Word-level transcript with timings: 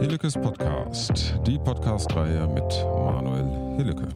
Hillekes 0.00 0.34
Podcast, 0.34 1.34
die 1.44 1.58
Podcast-Reihe 1.58 2.46
mit 2.46 2.62
Manuel 2.84 3.76
Hilleke. 3.76 4.08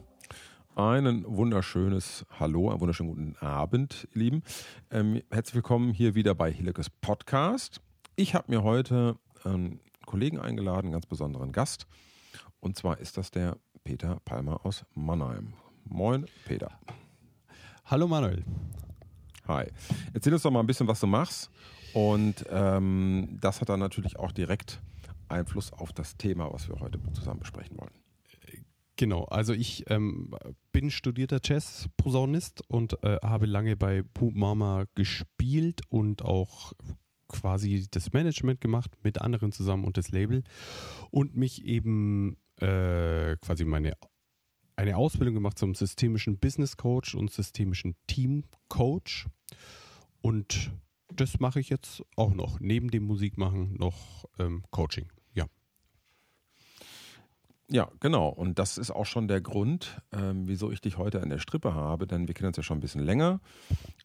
Einen 0.76 1.24
wunderschönes 1.26 2.24
Hallo, 2.38 2.70
einen 2.70 2.80
wunderschönen 2.80 3.10
guten 3.10 3.36
Abend, 3.44 4.06
ihr 4.14 4.22
Lieben. 4.22 4.42
Ähm, 4.92 5.22
herzlich 5.30 5.56
willkommen 5.56 5.92
hier 5.92 6.14
wieder 6.14 6.36
bei 6.36 6.52
Hillekes 6.52 6.88
Podcast. 6.88 7.80
Ich 8.14 8.36
habe 8.36 8.52
mir 8.52 8.62
heute 8.62 9.16
einen 9.42 9.80
Kollegen 10.06 10.38
eingeladen, 10.38 10.86
einen 10.86 10.92
ganz 10.92 11.06
besonderen 11.06 11.50
Gast. 11.50 11.88
Und 12.60 12.76
zwar 12.76 12.98
ist 12.98 13.16
das 13.16 13.32
der 13.32 13.56
Peter 13.82 14.20
Palmer 14.24 14.64
aus 14.64 14.84
Mannheim. 14.94 15.54
Moin, 15.84 16.26
Peter. 16.46 16.70
Hallo, 17.86 18.06
Manuel. 18.06 18.44
Hi. 19.48 19.66
Erzähl 20.14 20.32
uns 20.32 20.42
doch 20.42 20.52
mal 20.52 20.60
ein 20.60 20.66
bisschen, 20.68 20.86
was 20.86 21.00
du 21.00 21.08
machst. 21.08 21.50
Und 21.92 22.46
ähm, 22.50 23.38
das 23.40 23.60
hat 23.60 23.68
dann 23.68 23.80
natürlich 23.80 24.18
auch 24.18 24.30
direkt 24.30 24.80
Einfluss 25.32 25.72
auf 25.72 25.92
das 25.92 26.16
Thema, 26.16 26.52
was 26.52 26.68
wir 26.68 26.78
heute 26.80 27.00
zusammen 27.12 27.40
besprechen 27.40 27.78
wollen. 27.78 27.92
Genau, 28.96 29.24
also 29.24 29.52
ich 29.54 29.90
ähm, 29.90 30.34
bin 30.70 30.90
studierter 30.90 31.40
Jazz-Posaunist 31.42 32.62
und 32.68 33.02
äh, 33.02 33.18
habe 33.22 33.46
lange 33.46 33.76
bei 33.76 34.02
Pup 34.02 34.34
Mama 34.34 34.84
gespielt 34.94 35.80
und 35.88 36.22
auch 36.22 36.72
quasi 37.26 37.88
das 37.90 38.12
Management 38.12 38.60
gemacht 38.60 38.90
mit 39.02 39.20
anderen 39.20 39.50
zusammen 39.50 39.84
und 39.84 39.96
das 39.96 40.10
Label 40.10 40.44
und 41.10 41.34
mich 41.36 41.64
eben 41.64 42.36
äh, 42.60 43.36
quasi 43.38 43.64
meine 43.64 43.94
eine 44.76 44.96
Ausbildung 44.96 45.34
gemacht 45.34 45.58
zum 45.58 45.74
systemischen 45.74 46.38
Business 46.38 46.76
Coach 46.76 47.14
und 47.14 47.30
systemischen 47.30 47.96
Team 48.06 48.44
Coach 48.68 49.26
und 50.20 50.70
das 51.14 51.40
mache 51.40 51.60
ich 51.60 51.68
jetzt 51.68 52.02
auch 52.16 52.34
noch 52.34 52.60
neben 52.60 52.90
dem 52.90 53.04
Musikmachen 53.04 53.74
noch 53.74 54.26
ähm, 54.38 54.62
Coaching. 54.70 55.08
Ja, 57.72 57.90
genau. 58.00 58.28
Und 58.28 58.58
das 58.58 58.76
ist 58.76 58.90
auch 58.90 59.06
schon 59.06 59.28
der 59.28 59.40
Grund, 59.40 60.02
ähm, 60.12 60.46
wieso 60.46 60.70
ich 60.70 60.82
dich 60.82 60.98
heute 60.98 61.22
an 61.22 61.30
der 61.30 61.38
Strippe 61.38 61.74
habe, 61.74 62.06
denn 62.06 62.28
wir 62.28 62.34
kennen 62.34 62.48
uns 62.48 62.58
ja 62.58 62.62
schon 62.62 62.76
ein 62.76 62.82
bisschen 62.82 63.02
länger. 63.02 63.40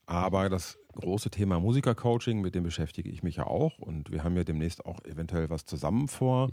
Aber 0.05 0.47
das 0.47 0.79
große 0.93 1.29
Thema 1.29 1.59
Musikercoaching, 1.59 2.39
mit 2.39 2.55
dem 2.55 2.63
beschäftige 2.63 3.09
ich 3.09 3.23
mich 3.23 3.35
ja 3.35 3.45
auch. 3.45 3.77
Und 3.77 4.09
wir 4.09 4.23
haben 4.23 4.37
ja 4.37 4.45
demnächst 4.45 4.85
auch 4.85 5.03
eventuell 5.03 5.49
was 5.49 5.65
zusammen 5.65 6.07
vor. 6.07 6.49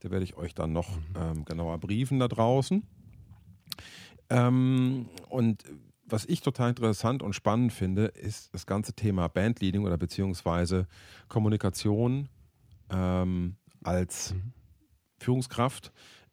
Da 0.00 0.10
werde 0.10 0.22
ich 0.22 0.36
euch 0.36 0.54
dann 0.54 0.74
noch 0.74 0.98
ähm, 1.18 1.46
genauer 1.46 1.78
briefen 1.78 2.18
da 2.18 2.28
draußen. 2.28 2.82
Ähm, 4.28 5.08
und 5.30 5.64
was 6.04 6.26
ich 6.26 6.42
total 6.42 6.68
interessant 6.68 7.22
und 7.22 7.32
spannend 7.32 7.72
finde, 7.72 8.04
ist 8.04 8.52
das 8.52 8.66
ganze 8.66 8.92
Thema 8.92 9.28
Bandleading 9.28 9.84
oder 9.84 9.96
beziehungsweise 9.96 10.86
Kommunikation 11.28 12.28
ähm, 12.90 13.56
als 13.82 14.34
mhm. 14.34 14.52
Führungskraft 15.18 15.90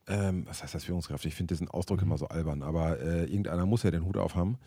ähm, 0.08 0.46
was 0.48 0.64
heißt 0.64 0.74
das 0.74 0.86
Führungskraft? 0.86 1.26
Ich 1.26 1.36
finde 1.36 1.54
diesen 1.54 1.68
Ausdruck 1.68 2.02
immer 2.02 2.18
so 2.18 2.28
albern, 2.28 2.64
aber 2.64 3.00
äh, 3.00 3.26
irgendeiner 3.26 3.66
muss 3.66 3.84
ja 3.84 3.92
den 3.92 4.06
Hut 4.06 4.18
aufhaben. 4.18 4.58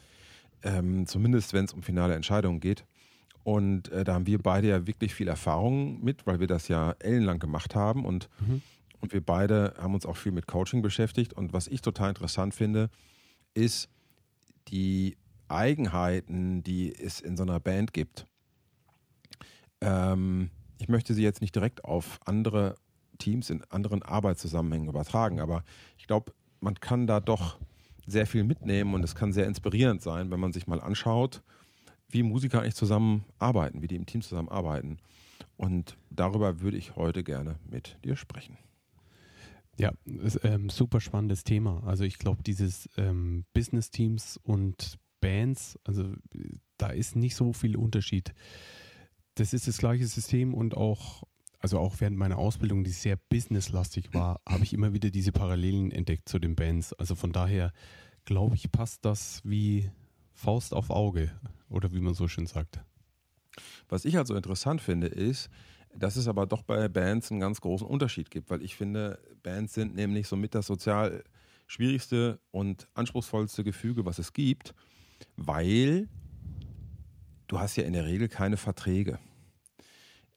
Ähm, 0.63 1.07
zumindest 1.07 1.55
wenn 1.55 1.65
es 1.65 1.73
um 1.73 1.83
finale 1.83 2.15
Entscheidungen 2.15 2.61
geht. 2.61 2.85
Und 3.43 3.91
äh, 3.91 4.05
da 4.05 4.15
haben 4.15 4.27
wir 4.27 4.39
beide 4.39 4.69
ja 4.69 4.87
wirklich 4.87 5.15
viel 5.15 5.29
Erfahrung 5.29 6.05
mit, 6.05 6.27
weil 6.27 6.41
wir 6.41 6.47
das 6.47 6.69
ja 6.69 6.95
ellenlang 6.99 7.39
gemacht 7.39 7.75
haben 7.75 8.05
und, 8.05 8.29
mhm. 8.41 8.61
und 9.01 9.13
wir 9.15 9.25
beide 9.25 9.75
haben 9.79 9.95
uns 9.95 10.05
auch 10.05 10.19
viel 10.19 10.33
mit 10.33 10.47
Coaching 10.47 10.83
beschäftigt. 10.83 11.33
Und 11.33 11.55
was 11.55 11.67
ich 11.67 11.81
total 11.81 12.11
interessant 12.11 12.55
finde, 12.55 12.91
ist 13.55 13.89
die 14.69 15.17
Eigenheiten, 15.49 16.63
die 16.63 16.95
es 16.95 17.21
in 17.21 17.39
so 17.39 17.43
einer 17.43 17.61
Band 17.61 17.95
gibt. 17.95 18.27
Ähm, 19.81 20.51
ich 20.79 20.89
möchte 20.89 21.15
sie 21.15 21.23
jetzt 21.23 21.41
nicht 21.41 21.55
direkt 21.55 21.85
auf 21.85 22.21
andere 22.27 22.75
Teams 23.21 23.51
in 23.51 23.63
anderen 23.71 24.03
Arbeitszusammenhängen 24.03 24.89
übertragen. 24.89 25.41
Aber 25.41 25.63
ich 25.97 26.09
glaube, 26.09 26.33
man 26.59 26.75
kann 26.75 27.07
da 27.07 27.21
doch 27.21 27.59
sehr 28.07 28.27
viel 28.27 28.43
mitnehmen 28.43 28.95
und 28.95 29.05
es 29.05 29.15
kann 29.15 29.33
sehr 29.33 29.47
inspirierend 29.47 30.03
sein, 30.03 30.31
wenn 30.33 30.41
man 30.41 30.53
sich 30.53 30.67
mal 30.67 30.81
anschaut, 30.81 31.43
wie 32.09 32.25
Musiker 32.25 32.61
eigentlich 32.61 32.75
zusammenarbeiten, 32.75 33.83
wie 33.83 33.87
die 33.87 33.97
im 33.97 34.07
Team 34.07 34.23
zusammenarbeiten. 34.23 34.99
Und 35.57 35.97
darüber 36.11 36.61
würde 36.61 36.77
ich 36.77 36.97
heute 36.97 37.23
gerne 37.23 37.57
mit 37.69 37.99
dir 38.05 38.17
sprechen. 38.17 38.59
Ja, 39.79 39.93
ist, 40.05 40.41
ähm, 40.43 40.69
super 40.69 41.01
spannendes 41.01 41.45
Thema. 41.45 41.83
Also 41.87 42.05
ich 42.05 42.19
glaube, 42.19 42.43
dieses 42.43 42.89
ähm, 42.97 43.45
Business-Teams 43.55 44.39
und 44.43 44.99
Bands, 45.21 45.79
also 45.85 46.13
da 46.77 46.89
ist 46.89 47.17
nicht 47.17 47.37
so 47.37 47.53
viel 47.53 47.77
Unterschied. 47.77 48.35
Das 49.37 49.53
ist 49.53 49.69
das 49.69 49.79
gleiche 49.79 50.07
System 50.07 50.55
und 50.55 50.77
auch 50.77 51.25
also 51.61 51.79
auch 51.79 51.97
während 52.01 52.17
meiner 52.17 52.39
Ausbildung, 52.39 52.85
die 52.85 52.91
sehr 52.91 53.17
businesslastig 53.17 54.13
war, 54.15 54.41
habe 54.49 54.65
ich 54.65 54.73
immer 54.73 54.93
wieder 54.93 55.11
diese 55.11 55.31
Parallelen 55.31 55.93
entdeckt 55.93 56.29
zu 56.29 56.39
den 56.39 56.57
Bands. 56.57 56.93
Also 56.95 57.15
von 57.15 57.33
daher 57.33 57.73
glaube 58.25 58.57
ich, 58.57 58.73
passt 58.73 59.05
das 59.05 59.43
wie 59.45 59.91
Faust 60.33 60.73
auf 60.73 60.91
Auge 60.91 61.31
oder 61.69 61.93
wie 61.93 62.01
man 62.01 62.15
so 62.15 62.29
schön 62.29 62.47
sagt. 62.47 62.81
Was 63.89 64.05
ich 64.05 64.17
also 64.17 64.35
interessant 64.35 64.81
finde, 64.81 65.07
ist, 65.09 65.51
dass 65.95 66.17
es 66.17 66.29
aber 66.29 66.47
doch 66.47 66.63
bei 66.63 66.89
Bands 66.89 67.31
einen 67.31 67.41
ganz 67.41 67.61
großen 67.61 67.87
Unterschied 67.87 68.31
gibt, 68.31 68.49
weil 68.49 68.63
ich 68.63 68.77
finde, 68.77 69.19
Bands 69.43 69.75
sind 69.75 69.95
nämlich 69.95 70.29
somit 70.29 70.55
das 70.55 70.67
sozial 70.67 71.25
schwierigste 71.67 72.41
und 72.53 72.89
anspruchsvollste 72.95 73.65
Gefüge, 73.65 74.05
was 74.05 74.19
es 74.19 74.33
gibt, 74.33 74.75
weil 75.37 76.09
du 77.49 77.59
hast 77.59 77.77
ja 77.77 77.85
in 77.85 77.93
der 77.93 78.07
Regel 78.07 78.29
keine 78.29 78.57
Verträge 78.57 79.19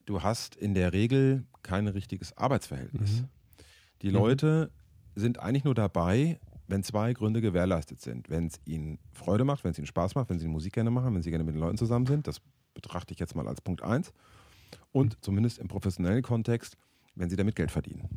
du 0.06 0.22
hast 0.22 0.56
in 0.56 0.74
der 0.74 0.92
Regel 0.92 1.44
kein 1.62 1.88
richtiges 1.88 2.36
Arbeitsverhältnis. 2.36 3.22
Mhm. 3.22 3.28
Die 4.02 4.10
Leute 4.10 4.70
mhm. 5.14 5.20
sind 5.20 5.38
eigentlich 5.40 5.64
nur 5.64 5.74
dabei, 5.74 6.38
wenn 6.66 6.82
zwei 6.82 7.12
Gründe 7.12 7.40
gewährleistet 7.40 8.00
sind. 8.00 8.28
Wenn 8.30 8.46
es 8.46 8.60
ihnen 8.64 8.98
Freude 9.12 9.44
macht, 9.44 9.64
wenn 9.64 9.72
es 9.72 9.78
ihnen 9.78 9.86
Spaß 9.86 10.14
macht, 10.14 10.30
wenn 10.30 10.38
sie 10.38 10.48
Musik 10.48 10.74
gerne 10.74 10.90
machen, 10.90 11.14
wenn 11.14 11.22
sie 11.22 11.30
gerne 11.30 11.44
mit 11.44 11.54
den 11.54 11.60
Leuten 11.60 11.76
zusammen 11.76 12.06
sind. 12.06 12.26
Das 12.26 12.40
betrachte 12.74 13.12
ich 13.12 13.20
jetzt 13.20 13.34
mal 13.34 13.46
als 13.48 13.60
Punkt 13.60 13.82
eins. 13.82 14.12
Und 14.92 15.22
zumindest 15.22 15.58
im 15.58 15.68
professionellen 15.68 16.22
Kontext, 16.22 16.76
wenn 17.14 17.30
sie 17.30 17.36
damit 17.36 17.56
Geld 17.56 17.70
verdienen. 17.70 18.08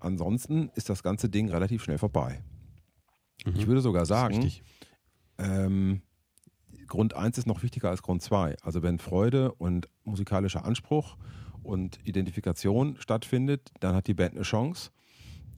Ansonsten 0.00 0.70
ist 0.74 0.88
das 0.88 1.02
ganze 1.02 1.28
Ding 1.28 1.50
relativ 1.50 1.82
schnell 1.82 1.98
vorbei. 1.98 2.42
Mhm. 3.44 3.54
Ich 3.56 3.66
würde 3.66 3.80
sogar 3.80 4.06
sagen, 4.06 4.50
ähm, 5.38 6.02
Grund 6.88 7.14
1 7.14 7.38
ist 7.38 7.46
noch 7.46 7.62
wichtiger 7.62 7.90
als 7.90 8.02
Grund 8.02 8.22
2. 8.22 8.56
Also 8.62 8.82
wenn 8.82 8.98
Freude 8.98 9.52
und 9.52 9.88
musikalischer 10.04 10.64
Anspruch 10.64 11.16
und 11.62 11.98
Identifikation 12.04 12.96
stattfindet, 12.98 13.70
dann 13.80 13.94
hat 13.94 14.06
die 14.06 14.14
Band 14.14 14.34
eine 14.34 14.42
Chance. 14.42 14.90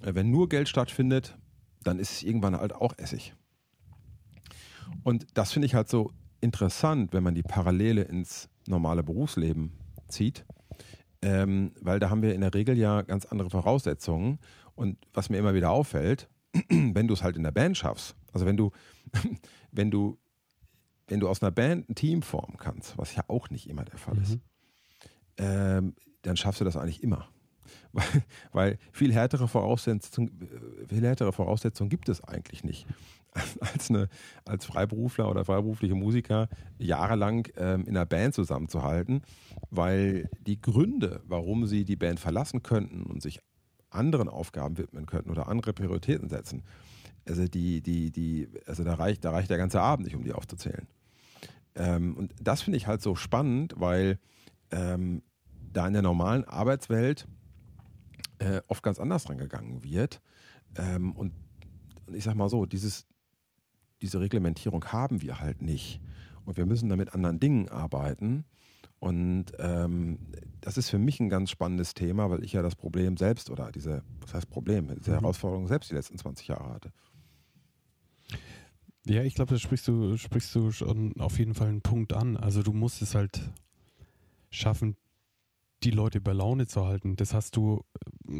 Äh, 0.03 0.15
wenn 0.15 0.31
nur 0.31 0.49
Geld 0.49 0.69
stattfindet, 0.69 1.39
dann 1.83 1.99
ist 1.99 2.11
es 2.11 2.23
irgendwann 2.23 2.57
halt 2.57 2.75
auch 2.75 2.99
Essig. 2.99 3.35
Und 5.03 5.27
das 5.35 5.53
finde 5.53 5.67
ich 5.67 5.75
halt 5.75 5.89
so 5.89 6.13
interessant, 6.41 7.13
wenn 7.13 7.23
man 7.23 7.35
die 7.35 7.43
Parallele 7.43 8.03
ins 8.03 8.49
normale 8.67 9.03
Berufsleben 9.03 9.73
zieht, 10.09 10.45
ähm, 11.23 11.73
weil 11.81 11.99
da 12.01 12.11
haben 12.11 12.23
wir 12.23 12.35
in 12.35 12.41
der 12.41 12.55
Regel 12.55 12.77
ja 12.77 13.03
ganz 13.03 13.27
andere 13.27 13.51
Voraussetzungen. 13.51 14.39
Und 14.75 14.99
was 15.13 15.31
mir 15.31 15.39
immer 15.39 15.55
wieder 15.55 15.71
auffällt, 15.71 16.29
wenn 16.69 17.07
du 17.07 17.15
es 17.15 17.23
halt 17.23 17.37
in 17.37 17.43
der 17.43 17.51
Band 17.53 17.77
schaffst, 17.77 18.17
also 18.33 18.47
wenn 18.47 18.57
du, 18.57 18.71
wenn 19.71 19.91
du 19.91 20.19
wenn 21.10 21.21
du 21.21 21.28
aus 21.28 21.43
einer 21.43 21.50
Band 21.50 21.91
ein 21.91 21.94
Team 21.94 22.22
formen 22.22 22.56
kannst, 22.56 22.97
was 22.97 23.15
ja 23.15 23.25
auch 23.26 23.50
nicht 23.50 23.69
immer 23.69 23.84
der 23.84 23.98
Fall 23.98 24.15
mhm. 24.15 24.22
ist, 24.22 24.38
ähm, 25.38 25.94
dann 26.22 26.37
schaffst 26.37 26.60
du 26.60 26.65
das 26.65 26.76
eigentlich 26.76 27.03
immer. 27.03 27.28
Weil, 27.93 28.25
weil 28.53 28.78
viel 28.93 29.12
härtere 29.12 29.47
Voraussetzungen, 29.48 30.48
viel 30.88 31.03
härtere 31.03 31.32
Voraussetzungen 31.32 31.88
gibt 31.88 32.09
es 32.09 32.22
eigentlich 32.22 32.62
nicht, 32.65 32.87
als 33.60 33.91
eine, 33.91 34.09
als 34.44 34.65
Freiberufler 34.65 35.28
oder 35.28 35.44
freiberufliche 35.44 35.94
Musiker 35.94 36.48
jahrelang 36.78 37.48
ähm, 37.56 37.82
in 37.82 37.97
einer 37.97 38.06
Band 38.06 38.34
zusammenzuhalten, 38.34 39.22
weil 39.71 40.28
die 40.47 40.60
Gründe, 40.60 41.22
warum 41.27 41.66
sie 41.66 41.84
die 41.84 41.97
Band 41.97 42.21
verlassen 42.21 42.62
könnten 42.62 43.04
und 43.04 43.22
sich 43.22 43.41
anderen 43.89 44.28
Aufgaben 44.28 44.78
widmen 44.78 45.06
könnten 45.06 45.30
oder 45.30 45.48
andere 45.48 45.72
Prioritäten 45.72 46.28
setzen, 46.28 46.63
also 47.28 47.47
die, 47.47 47.80
die, 47.83 48.10
die, 48.10 48.48
also 48.66 48.84
da 48.84 48.95
reicht, 48.95 49.24
da 49.24 49.30
reicht 49.30 49.51
der 49.51 49.59
ganze 49.59 49.80
Abend 49.80 50.06
nicht, 50.06 50.16
um 50.16 50.24
die 50.24 50.33
aufzuzählen. 50.33 50.86
Ähm, 51.75 52.17
und 52.17 52.34
das 52.41 52.63
finde 52.63 52.77
ich 52.77 52.87
halt 52.87 53.03
so 53.03 53.15
spannend, 53.15 53.75
weil 53.77 54.19
ähm, 54.71 55.22
da 55.72 55.87
in 55.87 55.93
der 55.93 56.03
normalen 56.03 56.45
Arbeitswelt 56.45 57.27
äh, 58.39 58.61
oft 58.69 58.83
ganz 58.83 58.99
anders 58.99 59.28
rangegangen 59.28 59.83
wird. 59.83 60.21
Ähm, 60.77 61.13
und, 61.13 61.33
und 62.07 62.15
ich 62.15 62.25
sag 62.25 62.34
mal 62.34 62.49
so, 62.49 62.67
dieses, 62.67 63.07
diese 64.03 64.21
Reglementierung 64.21 64.84
haben 64.87 65.22
wir 65.22 65.41
halt 65.41 65.63
nicht. 65.63 66.01
Und 66.45 66.57
wir 66.57 66.67
müssen 66.67 66.89
da 66.89 66.97
mit 66.97 67.15
anderen 67.15 67.39
Dingen 67.39 67.69
arbeiten. 67.69 68.45
Und 68.99 69.47
ähm, 69.59 70.19
das 70.61 70.77
ist 70.77 70.91
für 70.91 70.99
mich 70.99 71.21
ein 71.21 71.31
ganz 71.31 71.51
spannendes 71.51 71.95
Thema, 71.95 72.31
weil 72.31 72.45
ich 72.45 72.53
ja 72.53 72.61
das 72.61 72.77
Problem 72.77 73.16
selbst 73.16 73.51
oder 73.51 73.73
diese, 73.73 74.03
was 74.21 74.34
heißt 74.34 74.51
Problem, 74.51 74.95
diese 74.99 75.13
mhm. 75.13 75.21
Herausforderung 75.21 75.66
selbst 75.69 75.91
die 75.91 75.95
letzten 75.95 76.19
20 76.19 76.49
Jahre 76.49 76.75
hatte. 76.75 76.93
Ja, 79.07 79.23
ich 79.23 79.35
glaube, 79.35 79.55
da 79.55 79.59
sprichst 79.59 79.89
du, 79.89 80.17
sprichst 80.17 80.55
du 80.55 80.71
schon 80.73 81.19
auf 81.21 81.39
jeden 81.39 81.55
Fall 81.55 81.69
einen 81.69 81.83
Punkt 81.83 82.13
an. 82.13 82.37
Also 82.37 82.63
du 82.63 82.73
musst 82.73 83.01
es 83.03 83.15
halt 83.15 83.51
schaffen, 84.51 84.97
die 85.83 85.91
Leute 85.91 86.21
bei 86.21 86.33
Laune 86.33 86.67
zu 86.67 86.85
halten. 86.87 87.17
Das 87.17 87.33
hast 87.33 87.57
du 87.57 87.85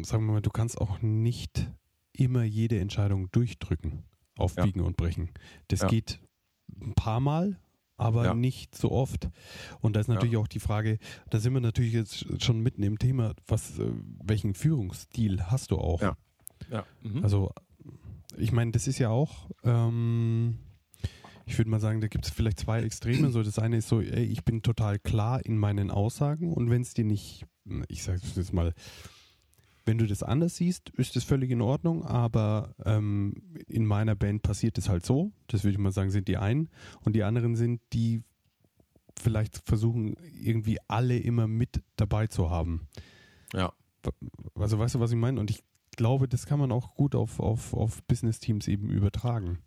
sagen 0.03 0.25
wir 0.25 0.33
mal, 0.33 0.41
du 0.41 0.51
kannst 0.51 0.79
auch 0.79 1.01
nicht 1.01 1.69
immer 2.13 2.43
jede 2.43 2.79
Entscheidung 2.79 3.31
durchdrücken, 3.31 4.03
auf 4.37 4.55
Ja. 4.55 4.63
Und 4.65 4.97
Brechen. 4.97 5.29
Das 5.67 5.81
Ja. 5.81 5.87
geht 5.87 6.19
ein 6.81 6.93
paar 6.93 7.19
Mal, 7.19 7.59
aber 7.97 8.25
Ja. 8.25 8.33
nicht 8.33 8.75
so 8.75 8.91
oft. 8.91 9.29
Und 9.81 9.95
da 9.95 9.99
ist 9.99 10.07
natürlich 10.07 10.37
auch 10.37 10.47
die 10.47 10.59
Frage, 10.59 10.99
da 11.29 11.39
sind 11.39 11.53
wir 11.53 11.61
natürlich 11.61 11.93
jetzt 11.93 12.41
schon 12.43 12.59
mitten 12.61 12.83
im 12.83 12.99
Thema, 12.99 13.33
was, 13.47 13.79
äh, 13.79 13.91
welchen 14.23 14.53
Führungsstil 14.53 15.43
hast 15.45 15.71
du 15.71 15.77
auch? 15.77 16.01
Ja. 16.01 16.17
Ja. 16.69 16.85
Mhm. 17.01 17.23
Also, 17.23 17.51
ich 18.37 18.51
meine, 18.51 18.71
das 18.71 18.87
ist 18.87 18.99
ja 18.99 19.09
auch, 19.09 19.49
ähm, 19.63 20.57
ich 21.45 21.57
würde 21.57 21.69
mal 21.69 21.79
sagen, 21.79 22.01
da 22.01 22.07
gibt 22.07 22.25
es 22.25 22.31
vielleicht 22.31 22.59
zwei 22.59 22.81
Extreme. 22.81 23.31
So, 23.31 23.43
das 23.43 23.59
eine 23.59 23.77
ist 23.77 23.87
so, 23.87 24.01
ey, 24.01 24.23
ich 24.23 24.43
bin 24.43 24.61
total 24.61 24.99
klar 24.99 25.45
in 25.45 25.57
meinen 25.57 25.91
Aussagen 25.91 26.53
und 26.53 26.69
wenn 26.69 26.81
es 26.81 26.93
dir 26.93 27.05
nicht, 27.05 27.45
ich 27.87 28.03
sage 28.03 28.21
es 28.23 28.35
jetzt 28.35 28.53
mal, 28.53 28.73
wenn 29.85 29.97
du 29.97 30.05
das 30.05 30.23
anders 30.23 30.55
siehst, 30.55 30.89
ist 30.91 31.15
das 31.15 31.23
völlig 31.23 31.49
in 31.49 31.61
Ordnung, 31.61 32.05
aber 32.05 32.75
ähm, 32.85 33.33
in 33.67 33.85
meiner 33.85 34.15
Band 34.15 34.43
passiert 34.43 34.77
es 34.77 34.89
halt 34.89 35.05
so. 35.05 35.31
Das 35.47 35.63
würde 35.63 35.73
ich 35.73 35.79
mal 35.79 35.91
sagen, 35.91 36.11
sind 36.11 36.27
die 36.27 36.37
einen. 36.37 36.69
Und 37.03 37.15
die 37.15 37.23
anderen 37.23 37.55
sind, 37.55 37.81
die 37.91 38.21
vielleicht 39.19 39.57
versuchen, 39.57 40.15
irgendwie 40.39 40.77
alle 40.87 41.17
immer 41.17 41.47
mit 41.47 41.81
dabei 41.95 42.27
zu 42.27 42.49
haben. 42.49 42.87
ja. 43.53 43.73
Also 44.55 44.79
weißt 44.79 44.95
du, 44.95 44.99
was 44.99 45.11
ich 45.11 45.17
meine? 45.17 45.39
Und 45.39 45.51
ich 45.51 45.63
glaube, 45.91 46.27
das 46.27 46.45
kann 46.45 46.59
man 46.59 46.71
auch 46.71 46.95
gut 46.95 47.15
auf, 47.15 47.39
auf, 47.39 47.73
auf 47.73 48.03
Business-Teams 48.03 48.67
eben 48.67 48.89
übertragen. 48.89 49.59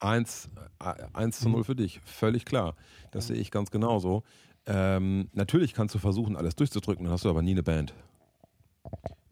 Eins, 0.00 0.50
äh, 0.80 0.94
eins 1.12 1.40
zu 1.40 1.48
null 1.48 1.64
für 1.64 1.76
dich, 1.76 2.00
völlig 2.04 2.44
klar. 2.44 2.74
Das 3.12 3.28
sehe 3.28 3.36
ich 3.36 3.50
ganz 3.50 3.70
genauso. 3.70 4.24
Ähm, 4.66 5.28
natürlich 5.32 5.74
kannst 5.74 5.94
du 5.94 5.98
versuchen, 5.98 6.36
alles 6.36 6.56
durchzudrücken, 6.56 7.04
dann 7.04 7.12
hast 7.12 7.24
du 7.24 7.30
aber 7.30 7.42
nie 7.42 7.52
eine 7.52 7.62
Band. 7.62 7.94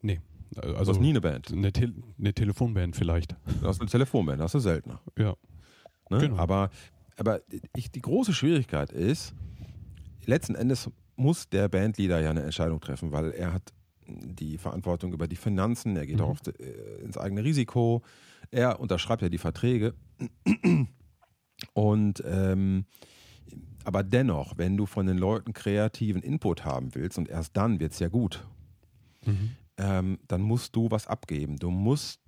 Nee. 0.01 0.21
Du 0.53 0.61
Also 0.77 0.93
hast 0.93 1.01
nie 1.01 1.11
eine 1.11 1.21
Band. 1.21 1.53
eine, 1.53 1.73
Te 1.73 1.93
eine 2.19 2.35
Telefonband 2.35 2.97
vielleicht. 2.97 3.37
Du 3.61 3.69
hast 3.69 3.81
eine 3.81 3.91
Telefonband, 3.91 4.41
hast 4.43 4.55
du 4.55 4.59
seltener. 4.59 5.01
Ja. 5.17 5.35
Ne? 6.09 6.19
Genau. 6.19 6.37
Aber, 6.37 6.71
aber 7.17 7.41
ich, 7.77 7.91
die 7.93 8.01
große 8.01 8.33
Schwierigkeit 8.33 8.91
ist, 8.93 9.35
letzten 10.25 10.55
Endes 10.57 10.91
muss 11.17 11.49
der 11.49 11.69
Bandleader 11.69 12.21
ja 12.21 12.31
eine 12.31 12.43
Entscheidung 12.43 12.81
treffen, 12.81 13.13
weil 13.13 13.31
er 13.33 13.53
hat 13.53 13.73
die 14.19 14.59
Verantwortung 14.59 15.13
über 15.13 15.29
die 15.29 15.37
Finanzen, 15.37 15.97
er 15.97 16.07
geht 16.07 16.17
Mhm. 16.17 16.23
auch 16.23 16.31
auf, 16.31 16.41
äh, 16.47 17.03
ins 17.03 17.17
eigene 17.19 17.45
Risiko, 17.45 18.03
er 18.51 18.81
unterschreibt 18.81 19.23
ja 19.23 19.29
die 19.29 19.39
Verträge. 19.39 19.95
Und 21.75 22.23
ähm, 22.27 22.87
aber 23.85 24.03
dennoch, 24.03 24.57
wenn 24.59 24.77
du 24.77 24.87
von 24.87 25.07
den 25.07 25.19
Leuten 25.19 25.53
kreativen 25.53 26.23
Input 26.23 26.65
haben 26.65 26.95
willst, 26.95 27.19
und 27.19 27.29
erst 27.29 27.57
dann 27.57 27.81
wird 27.81 27.93
es 27.93 27.99
ja 27.99 28.09
gut, 28.09 28.47
Mhm. 29.27 29.51
ähm, 29.77 30.19
dann 30.29 30.41
musst 30.43 30.75
du 30.77 30.91
was 30.91 31.07
abgeben. 31.07 31.57
Du 31.57 31.71
musst 31.71 32.21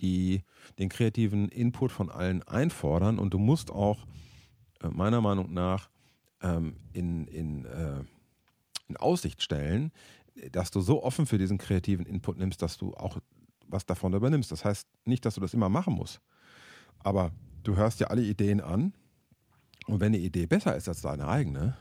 die, 0.00 0.42
den 0.78 0.88
kreativen 0.88 1.48
Input 1.48 1.92
von 1.92 2.10
allen 2.10 2.42
einfordern 2.44 3.18
und 3.18 3.32
du 3.34 3.38
musst 3.38 3.70
auch 3.70 4.06
äh, 4.82 4.88
meiner 4.88 5.20
Meinung 5.20 5.52
nach 5.52 5.90
ähm, 6.40 6.76
in, 6.92 7.26
in, 7.26 7.64
äh, 7.64 8.04
in 8.92 8.96
Aussicht 8.98 9.42
stellen, 9.42 9.90
dass 10.52 10.70
du 10.70 10.80
so 10.80 11.02
offen 11.02 11.26
für 11.26 11.38
diesen 11.38 11.58
kreativen 11.58 12.06
Input 12.06 12.38
nimmst, 12.38 12.62
dass 12.62 12.78
du 12.78 12.94
auch 12.94 13.18
was 13.66 13.86
davon 13.86 14.12
übernimmst. 14.14 14.52
Das 14.52 14.64
heißt 14.64 14.86
nicht, 15.04 15.24
dass 15.24 15.34
du 15.34 15.40
das 15.40 15.54
immer 15.54 15.68
machen 15.68 15.94
musst, 15.94 16.20
aber 17.00 17.32
du 17.62 17.76
hörst 17.76 18.00
dir 18.00 18.10
alle 18.10 18.22
Ideen 18.22 18.60
an 18.60 18.92
und 19.86 20.00
wenn 20.00 20.14
eine 20.14 20.18
Idee 20.18 20.46
besser 20.46 20.76
ist 20.76 20.88
als 20.88 21.00
deine 21.02 21.26
eigene, 21.28 21.76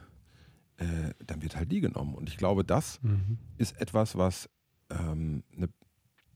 äh, 0.78 1.13
dann 1.25 1.42
wird 1.42 1.56
halt 1.56 1.72
die 1.72 1.81
genommen. 1.81 2.16
Und 2.16 2.30
ich 2.30 2.38
glaube, 2.38 2.63
das 2.63 3.02
Mhm. 3.04 3.38
ist 3.58 3.80
etwas, 3.80 4.18
was 4.18 4.50
ähm, 4.90 5.44
eine, 5.56 5.69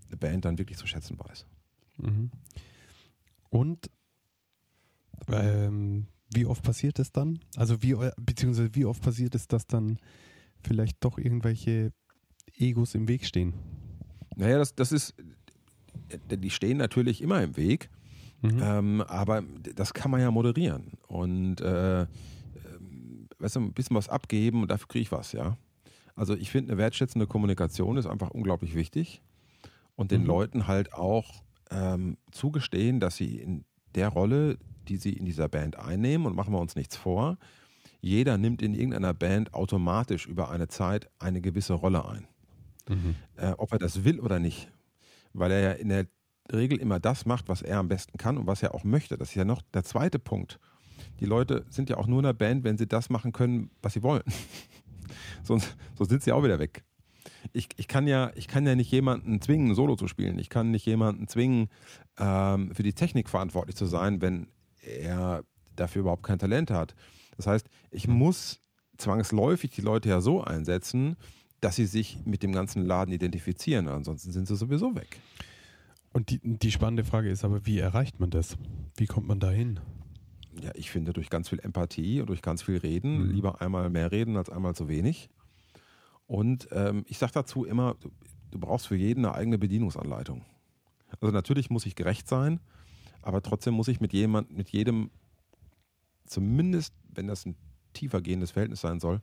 eine 0.07 0.17
Band 0.17 0.45
dann 0.45 0.57
wirklich 0.57 0.77
zu 0.77 0.87
schätzen 0.87 1.17
weiß. 1.19 1.45
Mhm. 1.97 2.31
Und 3.49 3.89
ähm, 5.27 6.07
wie 6.33 6.45
oft 6.45 6.63
passiert 6.63 6.99
es 6.99 7.11
dann? 7.11 7.39
Also 7.55 7.81
wie 7.81 7.95
beziehungsweise 8.17 8.75
wie 8.75 8.85
oft 8.85 9.01
passiert 9.01 9.35
es, 9.35 9.47
dass 9.47 9.65
dann 9.67 9.99
vielleicht 10.65 10.97
doch 11.03 11.17
irgendwelche 11.17 11.91
Egos 12.57 12.95
im 12.95 13.07
Weg 13.07 13.25
stehen? 13.25 13.53
Naja, 14.35 14.57
das, 14.57 14.75
das 14.75 14.91
ist, 14.91 15.15
äh, 16.09 16.37
die 16.37 16.49
stehen 16.49 16.77
natürlich 16.77 17.21
immer 17.21 17.41
im 17.43 17.55
Weg, 17.57 17.89
Mhm. 18.41 18.59
ähm, 18.61 19.01
aber 19.01 19.43
das 19.75 19.93
kann 19.93 20.11
man 20.11 20.19
ja 20.19 20.29
moderieren. 20.29 20.91
Und 21.07 21.61
äh, 21.61 22.01
ähm, 22.01 23.27
weißt 23.39 23.55
du, 23.55 23.59
ein 23.61 23.73
bisschen 23.73 23.95
was 23.95 24.09
abgeben 24.09 24.61
und 24.61 24.69
dafür 24.69 24.87
kriege 24.87 25.03
ich 25.03 25.11
was, 25.11 25.31
ja. 25.31 25.57
Also 26.15 26.35
ich 26.35 26.51
finde, 26.51 26.71
eine 26.73 26.77
wertschätzende 26.77 27.27
Kommunikation 27.27 27.97
ist 27.97 28.05
einfach 28.05 28.31
unglaublich 28.31 28.75
wichtig 28.75 29.21
und 29.95 30.11
den 30.11 30.21
Mhm. 30.21 30.27
Leuten 30.27 30.67
halt 30.67 30.93
auch 30.93 31.43
ähm, 31.71 32.17
zugestehen, 32.31 32.99
dass 32.99 33.15
sie 33.15 33.37
in 33.37 33.63
der 33.95 34.09
Rolle, 34.09 34.57
die 34.89 34.97
sie 34.97 35.13
in 35.13 35.25
dieser 35.25 35.47
Band 35.49 35.77
einnehmen, 35.77 36.27
und 36.27 36.35
machen 36.35 36.53
wir 36.53 36.59
uns 36.59 36.75
nichts 36.75 36.95
vor, 36.97 37.37
jeder 38.05 38.37
nimmt 38.37 38.61
in 38.61 38.75
irgendeiner 38.75 39.15
Band 39.15 39.53
automatisch 39.55 40.27
über 40.27 40.51
eine 40.51 40.67
Zeit 40.67 41.09
eine 41.17 41.41
gewisse 41.41 41.73
Rolle 41.73 42.07
ein. 42.07 42.27
Mhm. 42.87 43.15
äh, 43.37 43.53
ob 43.57 43.71
er 43.71 43.79
das 43.79 44.03
will 44.03 44.19
oder 44.19 44.37
nicht. 44.37 44.71
Weil 45.33 45.51
er 45.51 45.59
ja 45.59 45.71
in 45.71 45.89
der 45.89 46.05
Regel 46.53 46.79
immer 46.79 46.99
das 46.99 47.25
macht, 47.25 47.49
was 47.49 47.63
er 47.63 47.79
am 47.79 47.87
besten 47.87 48.19
kann 48.19 48.37
und 48.37 48.45
was 48.45 48.61
er 48.61 48.75
auch 48.75 48.83
möchte. 48.83 49.17
Das 49.17 49.29
ist 49.29 49.35
ja 49.35 49.43
noch 49.43 49.63
der 49.73 49.83
zweite 49.83 50.19
Punkt. 50.19 50.59
Die 51.19 51.25
Leute 51.25 51.65
sind 51.69 51.89
ja 51.89 51.97
auch 51.97 52.05
nur 52.05 52.19
in 52.19 52.25
der 52.25 52.33
Band, 52.33 52.63
wenn 52.63 52.77
sie 52.77 52.85
das 52.85 53.09
machen 53.09 53.31
können, 53.31 53.71
was 53.81 53.93
sie 53.93 54.03
wollen. 54.03 54.23
Sonst, 55.43 55.75
sonst 55.95 56.09
sind 56.09 56.23
sie 56.23 56.31
auch 56.31 56.43
wieder 56.43 56.57
weg. 56.57 56.83
Ich, 57.53 57.69
ich, 57.77 57.87
kann 57.87 58.07
ja, 58.07 58.31
ich 58.35 58.47
kann 58.47 58.65
ja 58.65 58.75
nicht 58.75 58.91
jemanden 58.91 59.39
zwingen, 59.39 59.75
Solo 59.75 59.95
zu 59.95 60.07
spielen. 60.07 60.39
Ich 60.39 60.49
kann 60.49 60.71
nicht 60.71 60.85
jemanden 60.85 61.27
zwingen, 61.27 61.69
ähm, 62.17 62.73
für 62.73 62.81
die 62.81 62.93
Technik 62.93 63.29
verantwortlich 63.29 63.75
zu 63.75 63.85
sein, 63.85 64.21
wenn 64.21 64.47
er 64.81 65.43
dafür 65.75 66.01
überhaupt 66.01 66.23
kein 66.23 66.39
Talent 66.39 66.71
hat. 66.71 66.95
Das 67.37 67.47
heißt, 67.47 67.67
ich 67.91 68.07
muss 68.07 68.61
zwangsläufig 68.97 69.71
die 69.71 69.81
Leute 69.81 70.09
ja 70.09 70.21
so 70.21 70.43
einsetzen, 70.43 71.15
dass 71.61 71.75
sie 71.75 71.85
sich 71.85 72.19
mit 72.25 72.43
dem 72.43 72.51
ganzen 72.51 72.85
Laden 72.85 73.13
identifizieren. 73.13 73.87
Ansonsten 73.87 74.31
sind 74.31 74.47
sie 74.47 74.55
sowieso 74.55 74.95
weg. 74.95 75.19
Und 76.13 76.29
die, 76.29 76.39
die 76.43 76.71
spannende 76.71 77.03
Frage 77.03 77.29
ist 77.29 77.43
aber, 77.43 77.65
wie 77.65 77.79
erreicht 77.79 78.19
man 78.19 78.29
das? 78.29 78.55
Wie 78.95 79.05
kommt 79.05 79.27
man 79.27 79.39
da 79.39 79.49
hin? 79.51 79.79
Ja, 80.61 80.71
ich 80.75 80.89
finde 80.89 81.11
durch 81.11 81.29
ganz 81.29 81.49
viel 81.49 81.59
Empathie 81.59 82.21
und 82.21 82.27
durch 82.27 82.41
ganz 82.41 82.61
viel 82.63 82.77
Reden, 82.77 83.25
Mhm. 83.27 83.31
lieber 83.31 83.61
einmal 83.61 83.89
mehr 83.89 84.11
reden 84.11 84.37
als 84.37 84.49
einmal 84.49 84.75
zu 84.75 84.87
wenig. 84.87 85.29
Und 86.27 86.69
ähm, 86.71 87.03
ich 87.07 87.17
sage 87.17 87.33
dazu 87.33 87.65
immer, 87.65 87.95
du, 87.99 88.09
du 88.51 88.59
brauchst 88.59 88.87
für 88.87 88.95
jeden 88.95 89.25
eine 89.25 89.35
eigene 89.35 89.57
Bedienungsanleitung. 89.57 90.45
Also 91.19 91.33
natürlich 91.33 91.69
muss 91.69 91.85
ich 91.85 91.95
gerecht 91.95 92.27
sein, 92.27 92.59
aber 93.21 93.41
trotzdem 93.41 93.73
muss 93.73 93.87
ich 93.89 93.99
mit 93.99 94.13
jemand, 94.13 94.51
mit 94.55 94.69
jedem, 94.69 95.09
zumindest 96.25 96.93
wenn 97.13 97.27
das 97.27 97.45
ein 97.45 97.55
tiefer 97.93 98.21
gehendes 98.21 98.51
Verhältnis 98.51 98.81
sein 98.81 98.99
soll, 98.99 99.21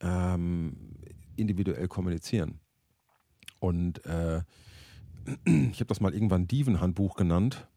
ähm, 0.00 0.94
individuell 1.36 1.88
kommunizieren. 1.88 2.60
Und 3.58 4.04
äh, 4.06 4.42
ich 5.44 5.80
habe 5.80 5.86
das 5.86 6.00
mal 6.00 6.14
irgendwann 6.14 6.46
Dieven-Handbuch 6.46 7.16
genannt. 7.16 7.68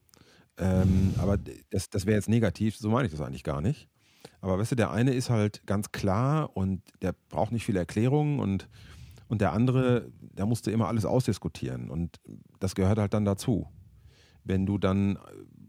Ähm, 0.58 1.16
aber 1.18 1.38
das, 1.72 1.90
das 1.90 2.06
wäre 2.06 2.16
jetzt 2.16 2.30
negativ, 2.30 2.78
so 2.78 2.90
meine 2.90 3.06
ich 3.06 3.12
das 3.12 3.22
eigentlich 3.22 3.44
gar 3.44 3.62
nicht. 3.62 3.90
Aber 4.40 4.58
weißt 4.60 4.72
du, 4.72 4.76
der 4.76 4.92
eine 4.92 5.14
ist 5.14 5.30
halt 5.30 5.66
ganz 5.66 5.92
klar 5.92 6.56
und 6.56 6.82
der 7.02 7.14
braucht 7.30 7.52
nicht 7.52 7.66
viel 7.66 7.76
Erklärung 7.76 8.40
und, 8.40 8.70
und 9.28 9.42
der 9.42 9.52
andere, 9.52 10.12
der 10.22 10.46
musste 10.46 10.72
immer 10.72 10.88
alles 10.88 11.06
ausdiskutieren 11.06 11.90
und 11.90 12.20
das 12.60 12.76
gehört 12.76 13.00
halt 13.00 13.14
dann 13.14 13.26
dazu. 13.26 13.68
Wenn 14.44 14.66
du 14.66 14.78
dann 14.78 15.18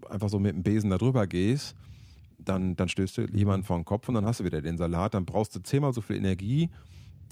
einfach 0.08 0.28
so 0.28 0.38
mit 0.38 0.54
dem 0.54 0.62
Besen 0.62 0.90
da 0.90 0.98
drüber 0.98 1.26
gehst, 1.26 1.74
dann, 2.38 2.76
dann 2.76 2.88
stößt 2.88 3.18
du 3.18 3.22
jemanden 3.32 3.64
vor 3.64 3.76
den 3.76 3.84
Kopf 3.84 4.08
und 4.08 4.14
dann 4.14 4.26
hast 4.26 4.40
du 4.40 4.44
wieder 4.44 4.62
den 4.62 4.78
Salat, 4.78 5.14
dann 5.14 5.24
brauchst 5.24 5.54
du 5.54 5.60
zehnmal 5.60 5.92
so 5.92 6.00
viel 6.00 6.16
Energie, 6.16 6.70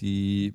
die 0.00 0.54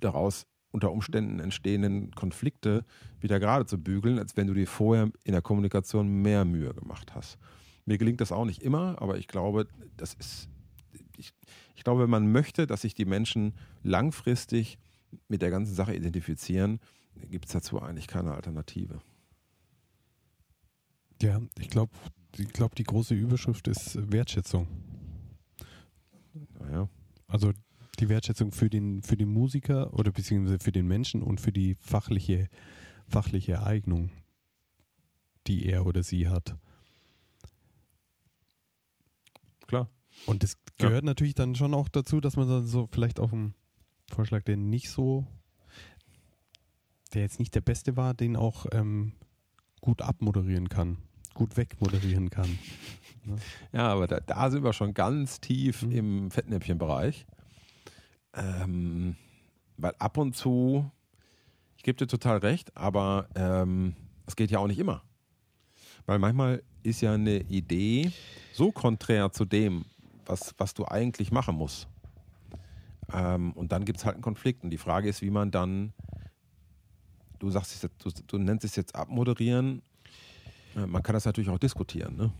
daraus 0.00 0.46
unter 0.70 0.90
Umständen 0.90 1.38
entstehenden 1.38 2.10
Konflikte 2.12 2.84
wieder 3.20 3.38
gerade 3.38 3.66
zu 3.66 3.78
bügeln, 3.78 4.18
als 4.18 4.36
wenn 4.36 4.46
du 4.46 4.54
dir 4.54 4.66
vorher 4.66 5.10
in 5.24 5.32
der 5.32 5.42
Kommunikation 5.42 6.22
mehr 6.22 6.44
Mühe 6.44 6.74
gemacht 6.74 7.14
hast. 7.14 7.38
Mir 7.84 7.98
gelingt 7.98 8.20
das 8.20 8.32
auch 8.32 8.44
nicht 8.44 8.62
immer, 8.62 9.00
aber 9.00 9.18
ich 9.18 9.28
glaube, 9.28 9.68
das 9.96 10.14
ist, 10.14 10.48
ich, 11.16 11.32
ich 11.74 11.84
glaube, 11.84 12.02
wenn 12.02 12.10
man 12.10 12.32
möchte, 12.32 12.66
dass 12.66 12.82
sich 12.82 12.94
die 12.94 13.04
Menschen 13.04 13.54
langfristig 13.82 14.78
mit 15.28 15.42
der 15.42 15.50
ganzen 15.50 15.74
Sache 15.74 15.94
identifizieren, 15.94 16.80
gibt 17.30 17.46
es 17.46 17.52
dazu 17.52 17.80
eigentlich 17.80 18.06
keine 18.06 18.32
Alternative. 18.32 19.00
Ja, 21.20 21.40
ich 21.58 21.70
glaube, 21.70 21.92
ich 22.38 22.48
glaub, 22.52 22.74
die 22.74 22.84
große 22.84 23.14
Überschrift 23.14 23.68
ist 23.68 24.10
Wertschätzung. 24.10 24.66
Naja. 26.58 26.88
Also 27.28 27.52
die 27.98 28.08
Wertschätzung 28.08 28.52
für 28.52 28.70
den, 28.70 29.02
für 29.02 29.16
den 29.16 29.28
Musiker 29.28 29.92
oder 29.94 30.12
beziehungsweise 30.12 30.58
für 30.58 30.72
den 30.72 30.86
Menschen 30.86 31.22
und 31.22 31.40
für 31.40 31.52
die 31.52 31.74
fachliche, 31.76 32.48
fachliche 33.06 33.62
Eignung, 33.62 34.10
die 35.46 35.66
er 35.66 35.86
oder 35.86 36.02
sie 36.02 36.28
hat. 36.28 36.56
Klar. 39.66 39.88
Und 40.26 40.42
das 40.42 40.56
Ja. 40.80 40.88
gehört 40.88 41.04
natürlich 41.04 41.34
dann 41.34 41.54
schon 41.54 41.74
auch 41.74 41.88
dazu, 41.88 42.20
dass 42.20 42.36
man 42.36 42.48
dann 42.48 42.66
so 42.66 42.88
vielleicht 42.90 43.20
auf 43.20 43.30
dem 43.30 43.54
Vorschlag, 44.10 44.42
der 44.42 44.56
nicht 44.56 44.90
so, 44.90 45.26
der 47.14 47.22
jetzt 47.22 47.38
nicht 47.38 47.54
der 47.54 47.60
beste 47.60 47.96
war, 47.96 48.14
den 48.14 48.36
auch 48.36 48.66
ähm, 48.72 49.12
gut 49.80 50.02
abmoderieren 50.02 50.68
kann, 50.68 50.98
gut 51.34 51.56
wegmoderieren 51.56 52.30
kann. 52.30 52.58
Ja, 53.72 53.88
aber 53.88 54.06
da, 54.06 54.20
da 54.20 54.50
sind 54.50 54.64
wir 54.64 54.72
schon 54.72 54.94
ganz 54.94 55.40
tief 55.40 55.82
mhm. 55.82 55.92
im 55.92 56.30
Fettnäpfchenbereich. 56.30 57.26
Ähm, 58.34 59.16
weil 59.76 59.94
ab 59.98 60.16
und 60.16 60.34
zu, 60.34 60.90
ich 61.76 61.82
gebe 61.82 61.98
dir 61.98 62.06
total 62.06 62.38
recht, 62.38 62.76
aber 62.76 63.28
ähm, 63.34 63.94
es 64.26 64.36
geht 64.36 64.50
ja 64.50 64.58
auch 64.58 64.66
nicht 64.66 64.78
immer. 64.78 65.02
Weil 66.06 66.18
manchmal 66.18 66.62
ist 66.82 67.00
ja 67.00 67.14
eine 67.14 67.40
Idee 67.42 68.12
so 68.52 68.72
konträr 68.72 69.30
zu 69.32 69.44
dem, 69.44 69.84
was, 70.26 70.54
was 70.58 70.74
du 70.74 70.86
eigentlich 70.86 71.30
machen 71.30 71.56
musst. 71.56 71.88
Ähm, 73.12 73.52
und 73.52 73.72
dann 73.72 73.84
gibt 73.84 73.98
es 73.98 74.04
halt 74.04 74.14
einen 74.16 74.22
Konflikt. 74.22 74.64
Und 74.64 74.70
die 74.70 74.78
Frage 74.78 75.08
ist, 75.08 75.22
wie 75.22 75.30
man 75.30 75.50
dann, 75.50 75.92
du 77.38 77.50
sagst, 77.50 77.82
du, 77.82 78.10
du 78.26 78.38
nennst 78.38 78.64
es 78.64 78.76
jetzt 78.76 78.94
abmoderieren. 78.94 79.82
Äh, 80.76 80.86
man 80.86 81.02
kann 81.02 81.14
das 81.14 81.24
natürlich 81.24 81.50
auch 81.50 81.58
diskutieren. 81.58 82.16
Ne? 82.16 82.32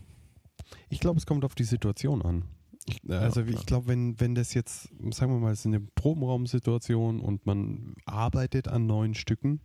Ich 0.89 0.99
glaube, 0.99 1.17
es 1.17 1.25
kommt 1.25 1.45
auf 1.45 1.55
die 1.55 1.63
Situation 1.63 2.21
an. 2.21 2.43
Ich, 2.85 2.99
also 3.09 3.41
ja, 3.41 3.47
ich 3.47 3.65
glaube, 3.65 3.87
wenn, 3.87 4.19
wenn 4.19 4.35
das 4.35 4.53
jetzt, 4.53 4.89
sagen 5.11 5.33
wir 5.33 5.39
mal, 5.39 5.53
es 5.53 5.61
ist 5.61 5.67
eine 5.67 5.79
Probenraumsituation 5.79 7.21
und 7.21 7.45
man 7.45 7.95
arbeitet 8.05 8.67
an 8.67 8.85
neuen 8.87 9.15
Stücken, 9.15 9.61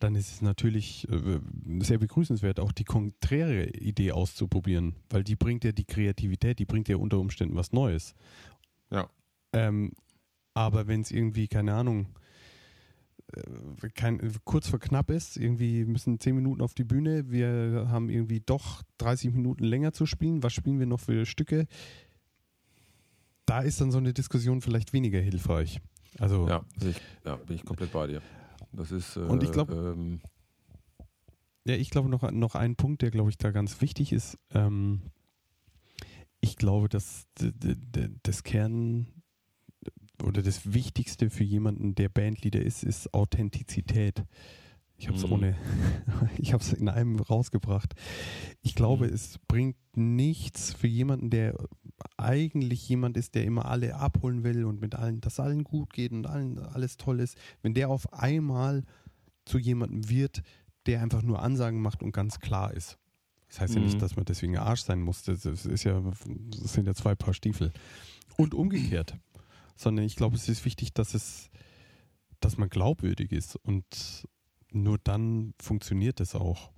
dann 0.00 0.14
ist 0.14 0.32
es 0.32 0.42
natürlich 0.42 1.06
äh, 1.10 1.40
sehr 1.80 1.98
begrüßenswert, 1.98 2.58
auch 2.58 2.72
die 2.72 2.84
konträre 2.84 3.68
Idee 3.68 4.12
auszuprobieren, 4.12 4.96
weil 5.10 5.22
die 5.22 5.36
bringt 5.36 5.62
ja 5.62 5.72
die 5.72 5.84
Kreativität, 5.84 6.58
die 6.58 6.64
bringt 6.64 6.88
ja 6.88 6.96
unter 6.96 7.18
Umständen 7.18 7.54
was 7.54 7.72
Neues. 7.72 8.14
Ja. 8.90 9.08
Ähm, 9.52 9.92
aber 10.54 10.88
wenn 10.88 11.02
es 11.02 11.10
irgendwie, 11.10 11.48
keine 11.48 11.74
Ahnung, 11.74 12.06
kein, 13.94 14.32
kurz 14.44 14.68
vor 14.68 14.78
knapp 14.78 15.10
ist, 15.10 15.36
irgendwie 15.36 15.84
müssen 15.84 16.20
zehn 16.20 16.34
Minuten 16.34 16.62
auf 16.62 16.74
die 16.74 16.84
Bühne, 16.84 17.30
wir 17.30 17.86
haben 17.88 18.10
irgendwie 18.10 18.40
doch 18.40 18.82
30 18.98 19.32
Minuten 19.32 19.64
länger 19.64 19.92
zu 19.92 20.06
spielen, 20.06 20.42
was 20.42 20.52
spielen 20.52 20.78
wir 20.78 20.86
noch 20.86 21.00
für 21.00 21.26
Stücke? 21.26 21.66
Da 23.46 23.60
ist 23.60 23.80
dann 23.80 23.90
so 23.90 23.98
eine 23.98 24.12
Diskussion 24.12 24.60
vielleicht 24.60 24.92
weniger 24.92 25.20
hilfreich. 25.20 25.80
Also, 26.18 26.48
ja, 26.48 26.64
ich, 26.80 26.96
ja 27.24 27.36
bin 27.36 27.56
ich 27.56 27.64
komplett 27.64 27.92
bei 27.92 28.06
dir. 28.06 28.22
Das 28.72 28.92
ist. 28.92 29.16
Äh, 29.16 29.20
und 29.20 29.42
ich 29.42 29.52
glaube. 29.52 29.94
Ähm, 29.96 30.20
ja, 31.66 31.74
ich 31.74 31.90
glaube 31.90 32.08
noch, 32.08 32.28
noch 32.30 32.54
ein 32.54 32.74
Punkt, 32.74 33.02
der, 33.02 33.10
glaube 33.10 33.30
ich, 33.30 33.38
da 33.38 33.50
ganz 33.50 33.80
wichtig 33.80 34.12
ist. 34.12 34.38
Ähm, 34.52 35.02
ich 36.40 36.56
glaube, 36.56 36.88
dass 36.88 37.26
das 38.22 38.42
Kern 38.44 39.06
oder 40.22 40.42
das 40.42 40.72
Wichtigste 40.72 41.30
für 41.30 41.44
jemanden, 41.44 41.94
der 41.94 42.08
Bandleader 42.08 42.60
ist, 42.60 42.84
ist 42.84 43.12
Authentizität. 43.14 44.24
Ich 44.96 45.08
habe 45.08 45.16
es 45.16 45.26
mhm. 45.26 45.32
ohne, 45.32 45.56
ich 46.38 46.52
habe 46.52 46.62
es 46.62 46.72
in 46.72 46.88
einem 46.88 47.18
rausgebracht. 47.18 47.94
Ich 48.60 48.74
glaube, 48.74 49.08
mhm. 49.08 49.14
es 49.14 49.38
bringt 49.48 49.76
nichts 49.96 50.74
für 50.74 50.88
jemanden, 50.88 51.30
der 51.30 51.56
eigentlich 52.16 52.86
jemand 52.88 53.16
ist, 53.16 53.34
der 53.34 53.44
immer 53.44 53.64
alle 53.64 53.96
abholen 53.96 54.44
will 54.44 54.64
und 54.64 54.80
mit 54.80 54.94
allen, 54.94 55.20
dass 55.20 55.40
allen 55.40 55.64
gut 55.64 55.92
geht 55.92 56.12
und 56.12 56.26
allen 56.26 56.58
alles 56.58 56.96
toll 56.96 57.20
ist, 57.20 57.36
wenn 57.62 57.74
der 57.74 57.88
auf 57.88 58.12
einmal 58.12 58.84
zu 59.46 59.58
jemandem 59.58 60.08
wird, 60.08 60.42
der 60.86 61.02
einfach 61.02 61.22
nur 61.22 61.42
Ansagen 61.42 61.80
macht 61.80 62.02
und 62.02 62.12
ganz 62.12 62.38
klar 62.38 62.72
ist. 62.74 62.98
Das 63.48 63.60
heißt 63.60 63.74
mhm. 63.74 63.78
ja 63.78 63.84
nicht, 63.84 63.94
mhm. 63.96 64.00
dass 64.00 64.16
man 64.16 64.24
deswegen 64.26 64.58
Arsch 64.58 64.82
sein 64.82 65.00
muss. 65.00 65.22
Das 65.22 65.44
ist 65.44 65.84
ja, 65.84 66.00
das 66.00 66.72
sind 66.74 66.86
ja 66.86 66.94
zwei 66.94 67.14
Paar 67.14 67.34
Stiefel. 67.34 67.72
Und 68.36 68.54
umgekehrt. 68.54 69.16
Sondern 69.80 70.04
ich 70.04 70.14
glaube, 70.14 70.36
es 70.36 70.46
ist 70.46 70.66
wichtig, 70.66 70.92
dass 70.92 71.14
es, 71.14 71.48
dass 72.40 72.58
man 72.58 72.68
glaubwürdig 72.68 73.32
ist 73.32 73.56
und 73.56 74.28
nur 74.70 74.98
dann 74.98 75.54
funktioniert 75.58 76.20
es 76.20 76.34
auch. 76.34 76.70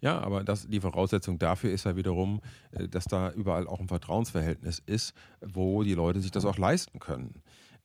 Ja, 0.00 0.18
aber 0.18 0.42
das, 0.42 0.66
die 0.66 0.80
Voraussetzung 0.80 1.38
dafür 1.38 1.70
ist 1.70 1.84
ja 1.84 1.96
wiederum, 1.96 2.40
äh, 2.70 2.88
dass 2.88 3.04
da 3.04 3.30
überall 3.32 3.68
auch 3.68 3.78
ein 3.78 3.88
Vertrauensverhältnis 3.88 4.82
ist, 4.86 5.12
wo 5.42 5.82
die 5.82 5.92
Leute 5.92 6.22
sich 6.22 6.30
das 6.30 6.46
auch 6.46 6.56
leisten 6.56 6.98
können, 6.98 7.42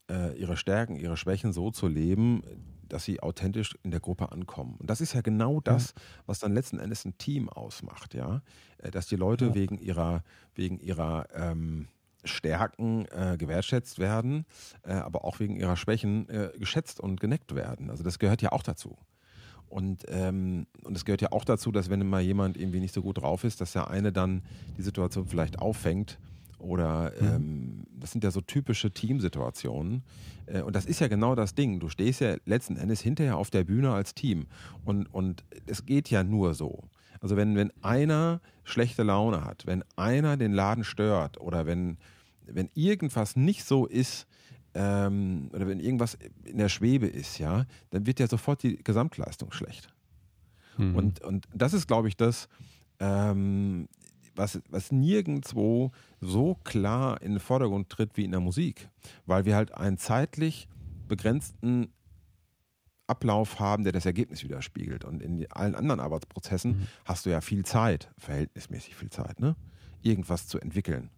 äh, 0.10 0.39
ihre 0.39 0.56
Stärken, 0.56 0.96
ihre 0.96 1.18
Schwächen 1.18 1.51
so 1.51 1.72
zu 1.72 1.89
leben, 1.89 2.44
dass 2.88 3.03
sie 3.03 3.20
authentisch 3.20 3.77
in 3.84 3.92
der 3.92 4.00
Gruppe 4.00 4.32
ankommen. 4.32 4.77
Und 4.80 4.89
das 4.89 5.01
ist 5.01 5.12
ja 5.12 5.20
genau 5.20 5.60
das, 5.60 5.94
was 6.25 6.39
dann 6.39 6.53
letzten 6.53 6.80
Endes 6.80 7.03
ein 7.03 7.18
Team 7.18 7.50
ausmacht, 7.50 8.13
ja, 8.13 8.42
äh, 8.77 8.89
dass 8.89 9.08
die 9.08 9.18
Leute 9.18 9.53
wegen 9.53 9.80
ihrer 9.80 10.24
wegen 10.56 10.80
ihrer 10.80 11.27
ähm, 11.34 11.89
Stärken 12.24 13.06
äh, 13.12 13.38
gewertschätzt 13.38 14.00
werden, 14.00 14.46
äh, 14.84 14.94
aber 14.94 15.25
auch 15.25 15.39
wegen 15.39 15.56
ihrer 15.56 15.75
Schwächen 15.75 16.30
äh, 16.30 16.51
geschätzt 16.58 17.00
und 17.00 17.20
geneckt 17.20 17.56
werden. 17.56 17.89
Also 17.89 18.03
das 18.03 18.20
gehört 18.20 18.42
ja 18.42 18.51
auch 18.51 18.63
dazu. 18.63 18.98
Und, 19.74 20.06
ähm, 20.08 20.68
und 20.84 20.96
es 20.96 21.03
gehört 21.03 21.22
ja 21.22 21.32
auch 21.32 21.46
dazu, 21.46 21.72
dass 21.72 21.89
wenn 21.89 22.08
mal 22.08 22.22
jemand 22.22 22.58
irgendwie 22.58 22.80
nicht 22.80 22.94
so 22.94 23.01
gut 23.01 23.20
drauf 23.22 23.44
ist, 23.44 23.60
dass 23.60 23.74
der 23.74 23.89
eine 23.89 24.12
dann 24.12 24.44
die 24.77 24.84
Situation 24.84 25.25
vielleicht 25.25 25.60
auffängt. 25.60 26.20
Oder 26.60 27.12
mhm. 27.20 27.27
ähm, 27.27 27.84
das 28.00 28.12
sind 28.12 28.24
ja 28.24 28.30
so 28.30 28.39
typische 28.39 28.92
Teamsituationen. 28.92 30.03
Äh, 30.46 30.62
und 30.62 30.75
das 30.75 30.86
ist 30.86 31.00
ja 31.00 31.08
genau 31.08 31.34
das 31.34 31.56
Ding. 31.56 31.80
Du 31.80 31.89
stehst 31.89 32.22
ja 32.22 32.36
letzten 32.46 32.77
Endes 32.77 33.01
hinterher 33.01 33.38
auf 33.38 33.50
der 33.50 33.63
Bühne 33.63 33.92
als 33.92 34.13
Team. 34.13 34.46
Und, 34.86 35.08
und 35.08 35.44
es 35.65 35.86
geht 35.86 36.10
ja 36.12 36.24
nur 36.24 36.53
so. 36.53 36.84
Also 37.24 37.38
wenn, 37.38 37.56
wenn 37.56 37.72
einer 37.82 38.42
schlechte 38.65 39.01
Laune 39.01 39.46
hat, 39.46 39.65
wenn 39.65 39.86
einer 39.96 40.36
den 40.36 40.51
Laden 40.51 40.84
stört 40.84 41.39
oder 41.39 41.65
wenn, 41.65 41.98
wenn 42.46 42.70
irgendwas 42.74 43.38
nicht 43.38 43.63
so 43.63 43.86
ist, 43.88 44.27
ähm, 44.74 45.50
oder 45.53 45.65
wenn 45.65 45.80
irgendwas 45.80 46.18
in 46.44 46.58
der 46.58 46.68
Schwebe 46.68 47.08
ist, 47.08 47.38
ja, 47.38 47.65
dann 47.92 48.06
wird 48.06 48.20
ja 48.20 48.27
sofort 48.27 48.62
die 48.62 48.75
Gesamtleistung 48.75 49.53
schlecht. 49.53 49.88
Mhm. 50.77 50.96
Und, 50.98 51.22
und 51.22 51.48
das 51.56 51.74
ist, 51.74 51.88
glaube 51.88 52.10
ich, 52.10 52.18
das, 52.18 52.50
ähm, 53.00 53.88
was, 54.36 54.62
was 54.68 54.92
nirgendwo 54.92 55.92
so 56.20 56.56
klar 56.65 57.22
in 57.22 57.32
den 57.32 57.39
Vordergrund 57.39 57.88
tritt 57.89 58.18
wie 58.18 58.25
in 58.25 58.32
der 58.32 58.42
Musik, 58.42 58.89
weil 59.25 59.46
wir 59.46 59.56
halt 59.56 59.74
einen 59.74 59.98
zeitlich 59.98 60.68
begrenzten 61.08 61.88
Ablauf 63.07 63.60
haben, 63.60 63.83
der 63.83 63.93
das 63.93 64.05
Ergebnis 64.05 64.43
widerspiegelt. 64.43 65.03
Und 65.05 65.22
in 65.22 65.50
allen 65.51 65.75
anderen 65.75 66.00
Arbeitsprozessen 66.00 66.72
mhm. 66.77 66.88
hast 67.05 67.25
du 67.25 67.29
ja 67.29 67.41
viel 67.41 67.65
Zeit, 67.65 68.12
verhältnismäßig 68.17 68.95
viel 68.95 69.10
Zeit, 69.10 69.39
ne? 69.39 69.55
irgendwas 70.01 70.48
zu 70.48 70.60
entwickeln. 70.60 71.10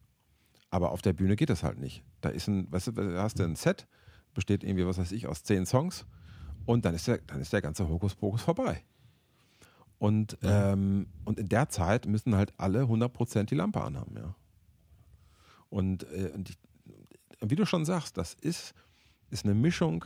Aber 0.69 0.91
auf 0.91 1.01
der 1.01 1.13
Bühne 1.13 1.35
geht 1.35 1.49
das 1.49 1.63
halt 1.63 1.79
nicht. 1.79 2.03
Da 2.21 2.29
ist 2.29 2.47
ein, 2.47 2.71
weißt 2.71 2.87
du, 2.87 3.17
hast 3.17 3.39
du 3.39 3.43
ein 3.43 3.55
Set, 3.55 3.87
besteht 4.33 4.63
irgendwie, 4.63 4.85
was 4.85 4.97
weiß 4.97 5.11
ich, 5.11 5.27
aus 5.27 5.43
zehn 5.43 5.65
Songs 5.65 6.05
und 6.65 6.85
dann 6.85 6.95
ist 6.95 7.07
der, 7.07 7.19
dann 7.19 7.39
ist 7.39 7.53
der 7.53 7.61
ganze 7.61 7.87
Hokuspokus 7.87 8.41
vorbei. 8.41 8.83
Und, 9.97 10.37
ja. 10.41 10.73
ähm, 10.73 11.07
und 11.23 11.39
in 11.39 11.47
der 11.47 11.69
Zeit 11.69 12.05
müssen 12.05 12.35
halt 12.35 12.53
alle 12.57 12.83
100% 12.83 13.45
die 13.45 13.55
Lampe 13.55 13.81
anhaben, 13.81 14.15
ja. 14.17 14.35
Und, 15.69 16.03
äh, 16.11 16.31
und 16.33 16.49
ich, 16.49 16.57
wie 17.41 17.55
du 17.55 17.65
schon 17.65 17.85
sagst, 17.85 18.17
das 18.17 18.33
ist, 18.33 18.73
ist 19.29 19.45
eine 19.45 19.55
Mischung 19.55 20.05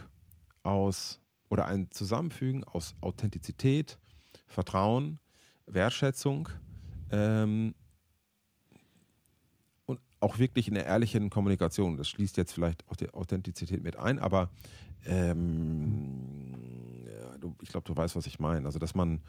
aus 0.64 1.20
oder 1.50 1.66
ein 1.66 1.92
Zusammenfügen 1.92 2.64
aus 2.64 2.96
Authentizität, 3.02 3.98
Vertrauen, 4.48 5.20
Wertschätzung 5.66 6.50
ähm, 7.12 7.74
auch 10.20 10.38
wirklich 10.38 10.68
in 10.68 10.74
der 10.74 10.86
ehrlichen 10.86 11.30
Kommunikation. 11.30 11.98
Das 11.98 12.10
schließt 12.10 12.38
jetzt 12.38 12.52
vielleicht 12.54 12.88
auch 12.90 12.96
die 12.96 13.10
Authentizität 13.14 13.84
mit 13.84 13.98
ein, 13.98 14.20
aber 14.20 14.50
ähm, 15.06 16.56
ich 17.62 17.70
glaube, 17.70 17.88
du 17.88 17.96
weißt, 17.96 18.16
was 18.16 18.28
ich 18.28 18.40
meine. 18.40 18.66
Also, 18.66 18.80
dass 18.80 18.96
man, 18.96 19.22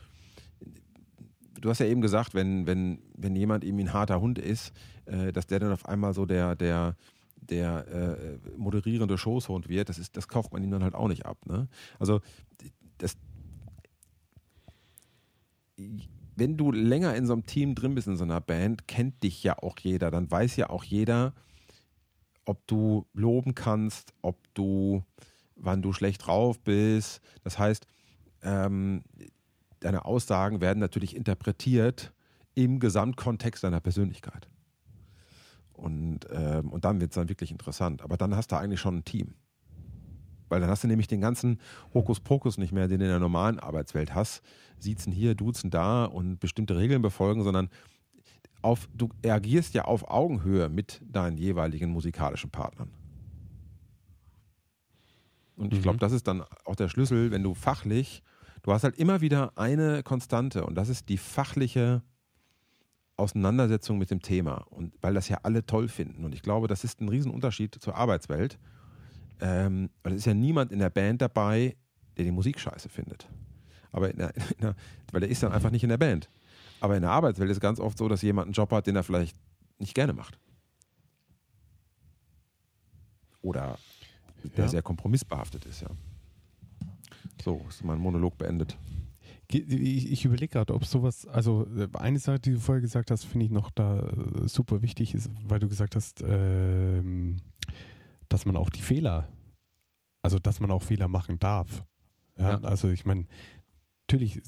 du 1.60 1.70
hast 1.70 1.78
ja 1.78 1.86
eben 1.86 2.00
gesagt, 2.00 2.34
wenn, 2.34 2.66
wenn, 2.66 3.00
wenn 3.14 3.36
jemand 3.36 3.64
irgendwie 3.64 3.84
ein 3.84 3.92
harter 3.92 4.20
Hund 4.20 4.38
ist, 4.38 4.72
äh, 5.06 5.32
dass 5.32 5.46
der 5.46 5.60
dann 5.60 5.72
auf 5.72 5.86
einmal 5.86 6.12
so 6.12 6.26
der, 6.26 6.56
der, 6.56 6.96
der 7.40 7.86
äh, 7.88 8.38
moderierende 8.56 9.18
Schoßhund 9.18 9.68
wird, 9.68 9.88
das, 9.88 9.98
ist, 9.98 10.16
das 10.16 10.28
kauft 10.28 10.52
man 10.52 10.62
ihm 10.62 10.70
dann 10.70 10.82
halt 10.82 10.94
auch 10.94 11.08
nicht 11.08 11.26
ab. 11.26 11.38
Ne? 11.46 11.68
Also, 11.98 12.20
das, 12.98 13.16
wenn 16.36 16.56
du 16.56 16.72
länger 16.72 17.14
in 17.16 17.26
so 17.26 17.32
einem 17.32 17.46
Team 17.46 17.74
drin 17.74 17.94
bist, 17.94 18.06
in 18.06 18.16
so 18.16 18.24
einer 18.24 18.40
Band, 18.40 18.86
kennt 18.88 19.22
dich 19.22 19.42
ja 19.42 19.58
auch 19.58 19.78
jeder. 19.78 20.10
Dann 20.10 20.30
weiß 20.30 20.56
ja 20.56 20.70
auch 20.70 20.84
jeder, 20.84 21.34
ob 22.44 22.66
du 22.66 23.06
loben 23.12 23.54
kannst, 23.54 24.12
ob 24.22 24.38
du, 24.54 25.04
wann 25.56 25.82
du 25.82 25.92
schlecht 25.92 26.26
drauf 26.26 26.60
bist. 26.60 27.20
Das 27.42 27.58
heißt, 27.58 27.86
ähm, 28.42 29.02
deine 29.80 30.04
Aussagen 30.04 30.60
werden 30.60 30.78
natürlich 30.78 31.16
interpretiert 31.16 32.12
im 32.54 32.80
Gesamtkontext 32.80 33.64
deiner 33.64 33.80
Persönlichkeit. 33.80 34.49
Und, 35.80 36.20
ähm, 36.30 36.68
und 36.70 36.84
dann 36.84 37.00
wird 37.00 37.12
es 37.12 37.14
dann 37.14 37.28
wirklich 37.28 37.50
interessant. 37.50 38.02
Aber 38.02 38.16
dann 38.16 38.36
hast 38.36 38.52
du 38.52 38.56
eigentlich 38.56 38.80
schon 38.80 38.98
ein 38.98 39.04
Team. 39.04 39.34
Weil 40.48 40.60
dann 40.60 40.68
hast 40.68 40.84
du 40.84 40.88
nämlich 40.88 41.06
den 41.06 41.20
ganzen 41.20 41.58
Hokuspokus 41.94 42.58
nicht 42.58 42.72
mehr, 42.72 42.88
den 42.88 42.98
du 42.98 43.04
in 43.06 43.10
der 43.10 43.20
normalen 43.20 43.58
Arbeitswelt 43.58 44.14
hast. 44.14 44.42
Siezen 44.78 45.12
hier, 45.12 45.34
duzen 45.34 45.70
da 45.70 46.04
und 46.04 46.38
bestimmte 46.40 46.76
Regeln 46.76 47.02
befolgen, 47.02 47.44
sondern 47.44 47.70
auf, 48.62 48.88
du 48.94 49.08
agierst 49.26 49.74
ja 49.74 49.84
auf 49.84 50.10
Augenhöhe 50.10 50.68
mit 50.68 51.00
deinen 51.04 51.38
jeweiligen 51.38 51.90
musikalischen 51.90 52.50
Partnern. 52.50 52.90
Und 55.56 55.72
ich 55.72 55.82
glaube, 55.82 55.96
Mhm. 55.96 56.00
das 56.00 56.12
ist 56.12 56.26
dann 56.26 56.42
auch 56.64 56.76
der 56.76 56.88
Schlüssel, 56.88 57.30
wenn 57.30 57.42
du 57.42 57.54
fachlich, 57.54 58.22
du 58.62 58.72
hast 58.72 58.84
halt 58.84 58.98
immer 58.98 59.20
wieder 59.20 59.56
eine 59.56 60.02
Konstante 60.02 60.64
und 60.64 60.74
das 60.74 60.88
ist 60.88 61.08
die 61.08 61.18
fachliche 61.18 62.02
Auseinandersetzung 63.20 63.98
mit 63.98 64.10
dem 64.10 64.20
Thema. 64.22 64.66
Und 64.70 64.92
weil 65.00 65.14
das 65.14 65.28
ja 65.28 65.38
alle 65.42 65.64
toll 65.64 65.88
finden. 65.88 66.24
Und 66.24 66.34
ich 66.34 66.42
glaube, 66.42 66.66
das 66.68 66.82
ist 66.84 67.00
ein 67.00 67.08
Riesenunterschied 67.08 67.74
zur 67.80 67.94
Arbeitswelt. 67.94 68.58
Ähm, 69.40 69.90
weil 70.02 70.12
es 70.14 70.18
ist 70.20 70.26
ja 70.26 70.34
niemand 70.34 70.72
in 70.72 70.80
der 70.80 70.90
Band 70.90 71.22
dabei, 71.22 71.76
der 72.16 72.24
die 72.24 72.30
Musik 72.30 72.58
scheiße 72.60 72.88
findet. 72.88 73.28
Aber 73.92 74.10
in 74.10 74.18
der, 74.18 74.34
in 74.36 74.60
der, 74.60 74.74
weil 75.12 75.20
der 75.20 75.30
ist 75.30 75.42
dann 75.42 75.52
einfach 75.52 75.70
nicht 75.70 75.82
in 75.82 75.88
der 75.90 75.98
Band. 75.98 76.28
Aber 76.80 76.96
in 76.96 77.02
der 77.02 77.10
Arbeitswelt 77.10 77.50
ist 77.50 77.58
es 77.58 77.60
ganz 77.60 77.78
oft 77.80 77.96
so, 77.98 78.08
dass 78.08 78.22
jemand 78.22 78.46
einen 78.46 78.52
Job 78.54 78.70
hat, 78.72 78.86
den 78.86 78.96
er 78.96 79.02
vielleicht 79.02 79.36
nicht 79.78 79.94
gerne 79.94 80.12
macht. 80.12 80.38
Oder 83.42 83.78
der 84.56 84.64
Ja. 84.64 84.70
sehr 84.70 84.82
kompromissbehaftet 84.82 85.64
ist, 85.66 85.82
ja. 85.82 85.88
So, 87.42 87.64
ist 87.68 87.84
mein 87.84 87.98
Monolog 87.98 88.36
beendet. 88.36 88.76
Ich, 89.52 90.10
ich 90.12 90.24
überlege 90.24 90.48
gerade, 90.52 90.74
ob 90.74 90.84
sowas, 90.84 91.26
also 91.26 91.66
äh, 91.76 91.88
eine 91.94 92.18
Sache, 92.18 92.38
die 92.40 92.52
du 92.52 92.60
vorher 92.60 92.80
gesagt 92.80 93.10
hast, 93.10 93.24
finde 93.24 93.46
ich 93.46 93.52
noch 93.52 93.70
da 93.70 94.00
äh, 94.00 94.48
super 94.48 94.82
wichtig 94.82 95.14
ist, 95.14 95.30
weil 95.44 95.58
du 95.58 95.68
gesagt 95.68 95.96
hast, 95.96 96.22
ähm, 96.26 97.38
dass 98.28 98.46
man 98.46 98.56
auch 98.56 98.70
die 98.70 98.80
Fehler, 98.82 99.28
also 100.22 100.38
dass 100.38 100.60
man 100.60 100.70
auch 100.70 100.82
Fehler 100.82 101.08
machen 101.08 101.38
darf. 101.38 101.84
Ja, 102.38 102.52
Ja. 102.52 102.60
also 102.60 102.88
ich 102.88 103.04
meine, 103.04 103.26
natürlich, 104.08 104.40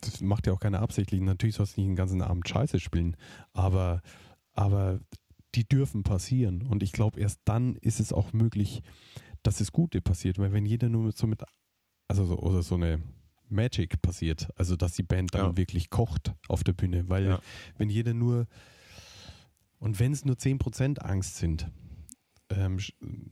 das 0.00 0.20
macht 0.20 0.46
ja 0.46 0.52
auch 0.52 0.60
keiner 0.60 0.80
absichtlich. 0.80 1.20
Natürlich 1.20 1.54
sollst 1.56 1.76
du 1.76 1.80
nicht 1.80 1.88
den 1.90 1.96
ganzen 1.96 2.22
Abend 2.22 2.48
Scheiße 2.48 2.80
spielen, 2.80 3.16
aber, 3.52 4.02
aber 4.52 5.00
die 5.54 5.68
dürfen 5.68 6.02
passieren. 6.02 6.62
Und 6.62 6.82
ich 6.82 6.92
glaube, 6.92 7.20
erst 7.20 7.40
dann 7.44 7.76
ist 7.76 8.00
es 8.00 8.12
auch 8.12 8.32
möglich, 8.32 8.82
dass 9.42 9.58
das 9.58 9.72
Gute 9.72 10.00
passiert. 10.00 10.38
Weil 10.38 10.52
wenn 10.52 10.66
jeder 10.66 10.88
nur 10.88 11.12
so 11.12 11.26
mit, 11.26 11.42
also 12.08 12.24
so, 12.24 12.38
oder 12.38 12.62
so 12.62 12.74
eine 12.76 13.00
Magic 13.50 14.00
passiert, 14.02 14.48
also 14.56 14.76
dass 14.76 14.92
die 14.92 15.02
Band 15.02 15.34
dann 15.34 15.46
Ja. 15.52 15.56
wirklich 15.56 15.90
kocht 15.90 16.34
auf 16.48 16.64
der 16.64 16.72
Bühne, 16.72 17.08
weil 17.08 17.24
Ja. 17.26 17.40
wenn 17.76 17.88
jeder 17.90 18.14
nur, 18.14 18.46
und 19.78 19.98
wenn 19.98 20.12
es 20.12 20.24
nur 20.24 20.36
10% 20.38 21.02
Angst 21.02 21.36
sind, 21.36 21.70
ähm, 22.50 22.78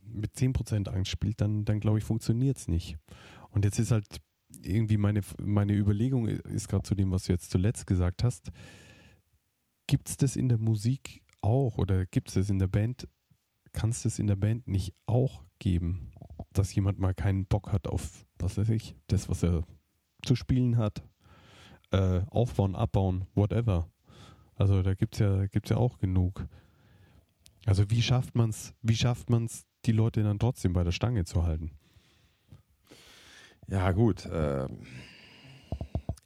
mit 0.05 0.37
10% 0.37 0.89
Angst 0.89 1.11
spielt, 1.11 1.41
dann, 1.41 1.65
dann 1.65 1.81
glaube 1.81 1.99
ich, 1.99 2.05
funktioniert 2.05 2.57
es 2.57 2.69
nicht. 2.69 2.97
Und 3.51 3.65
jetzt 3.65 3.79
ist 3.79 3.91
halt 3.91 4.07
irgendwie 4.63 4.97
meine, 4.97 5.21
meine 5.41 5.75
Überlegung 5.75 6.27
ist 6.29 6.69
gerade 6.69 6.85
zu 6.85 6.95
dem, 6.95 7.11
was 7.11 7.25
du 7.25 7.33
jetzt 7.33 7.51
zuletzt 7.51 7.87
gesagt 7.87 8.25
hast. 8.25 8.51
Gibt 9.87 10.09
es 10.09 10.17
das 10.17 10.37
in 10.37 10.49
der 10.49 10.59
Musik 10.59 11.23
auch 11.41 11.79
oder 11.79 12.07
gibt 12.07 12.29
es 12.29 12.35
das 12.35 12.51
in 12.51 12.59
der 12.59 12.67
Band? 12.69 13.09
Kann 13.73 13.91
es 13.91 14.03
das 14.03 14.19
in 14.19 14.27
der 14.27 14.37
Band 14.37 14.67
nicht 14.69 14.95
auch 15.07 15.45
geben, 15.59 16.11
dass 16.53 16.75
jemand 16.75 16.99
mal 16.99 17.15
keinen 17.15 17.47
Bock 17.47 17.73
hat 17.73 17.87
auf, 17.87 18.25
was 18.39 18.57
weiß 18.57 18.71
ich, 18.71 18.95
das, 19.09 19.29
was 19.29 19.43
er 19.43 19.65
zu 20.23 20.35
spielen 20.37 20.77
hat? 20.77 21.03
Äh, 21.91 22.21
aufbauen, 22.31 22.75
abbauen, 22.75 23.27
whatever. 23.35 23.89
Also 24.57 24.83
da 24.83 24.95
gibt 24.95 25.15
es 25.15 25.21
ja, 25.21 25.47
gibt's 25.47 25.71
ja 25.71 25.77
auch 25.77 25.99
genug. 25.99 26.47
Also 27.65 27.91
wie 27.91 28.03
schafft 28.03 28.35
man 28.35 28.51
es, 28.51 28.75
wie 28.83 28.97
schafft 28.97 29.31
man 29.31 29.45
es, 29.45 29.65
die 29.85 29.93
Leute 29.93 30.23
dann 30.23 30.39
trotzdem 30.39 30.73
bei 30.73 30.85
der 30.85 30.93
Stange 30.93 31.25
zu 31.25 31.45
halten? 31.45 31.71
Ja, 33.69 33.93
gut. 33.93 34.29
ähm, 34.33 34.87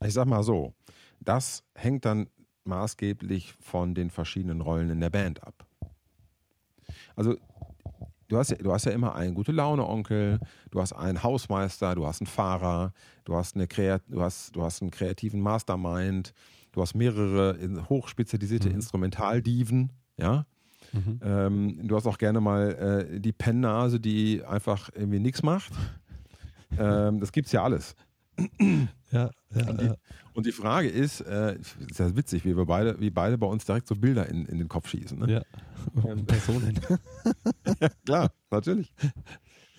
ich 0.05 0.13
sag 0.13 0.27
mal 0.27 0.43
so, 0.43 0.75
das 1.21 1.65
hängt 1.75 2.05
dann 2.05 2.29
maßgeblich 2.65 3.53
von 3.61 3.95
den 3.95 4.11
verschiedenen 4.11 4.61
Rollen 4.61 4.91
in 4.91 5.01
der 5.01 5.11
Band 5.11 5.43
ab. 5.43 5.67
Also, 7.17 7.37
du 8.33 8.39
hast 8.39 8.51
ja, 8.51 8.57
du 8.57 8.73
hast 8.73 8.87
ja 8.87 8.93
immer 8.93 9.15
einen 9.15 9.35
gute 9.35 9.53
Laune-Onkel, 9.53 10.41
du 10.71 10.81
hast 10.81 10.95
einen 10.95 11.23
Hausmeister, 11.23 11.95
du 11.95 12.07
hast 12.07 12.23
einen 12.23 12.27
Fahrer, 12.27 12.93
du 13.25 13.37
hast, 13.37 13.55
eine 13.55 13.67
Kreat 13.69 14.03
du 14.09 14.23
hast, 14.23 14.57
du 14.57 14.63
hast 14.63 14.81
einen 14.81 14.91
kreativen 14.91 15.41
Mastermind, 15.41 16.33
du 16.73 16.81
hast 16.81 16.95
mehrere 16.95 17.59
hochspezialisierte 17.89 18.71
Mhm. 18.71 18.77
Instrumentaldiven, 18.77 19.91
ja. 20.17 20.47
Mhm. 20.93 21.21
Ähm, 21.23 21.89
du 21.89 21.97
hast 21.97 22.07
auch 22.07 22.19
gerne 22.19 22.41
mal 22.41 23.07
äh, 23.13 23.21
die 23.21 23.33
Pennnase, 23.33 24.01
die 24.01 24.43
einfach 24.45 24.91
irgendwie 24.95 25.21
nichts 25.21 25.43
macht. 25.43 25.73
Ähm, 26.79 27.21
das 27.21 27.33
gibt's 27.33 27.53
ja 27.53 27.63
alles. 27.63 27.95
Ja, 29.11 29.31
ja, 29.55 29.69
Und 29.69 29.81
die, 29.83 29.91
und 30.33 30.47
die 30.47 30.53
Frage 30.53 30.89
ist, 30.89 31.21
äh, 31.21 31.59
ist 31.59 31.99
ja 31.99 32.17
witzig, 32.17 32.47
wie 32.47 32.57
wir 32.57 32.65
beide, 32.65 32.99
wie 32.99 33.11
beide 33.11 33.37
bei 33.37 33.47
uns 33.47 33.67
direkt 33.67 33.87
so 33.89 33.95
Bilder 33.95 34.27
in, 34.27 34.47
in 34.47 34.57
den 34.57 34.69
Kopf 34.69 34.89
schießen. 34.89 35.19
Ne? 35.19 35.31
ja. 35.31 35.43
Personen. 36.27 36.81
Klar, 38.07 38.33
natürlich. 38.51 38.95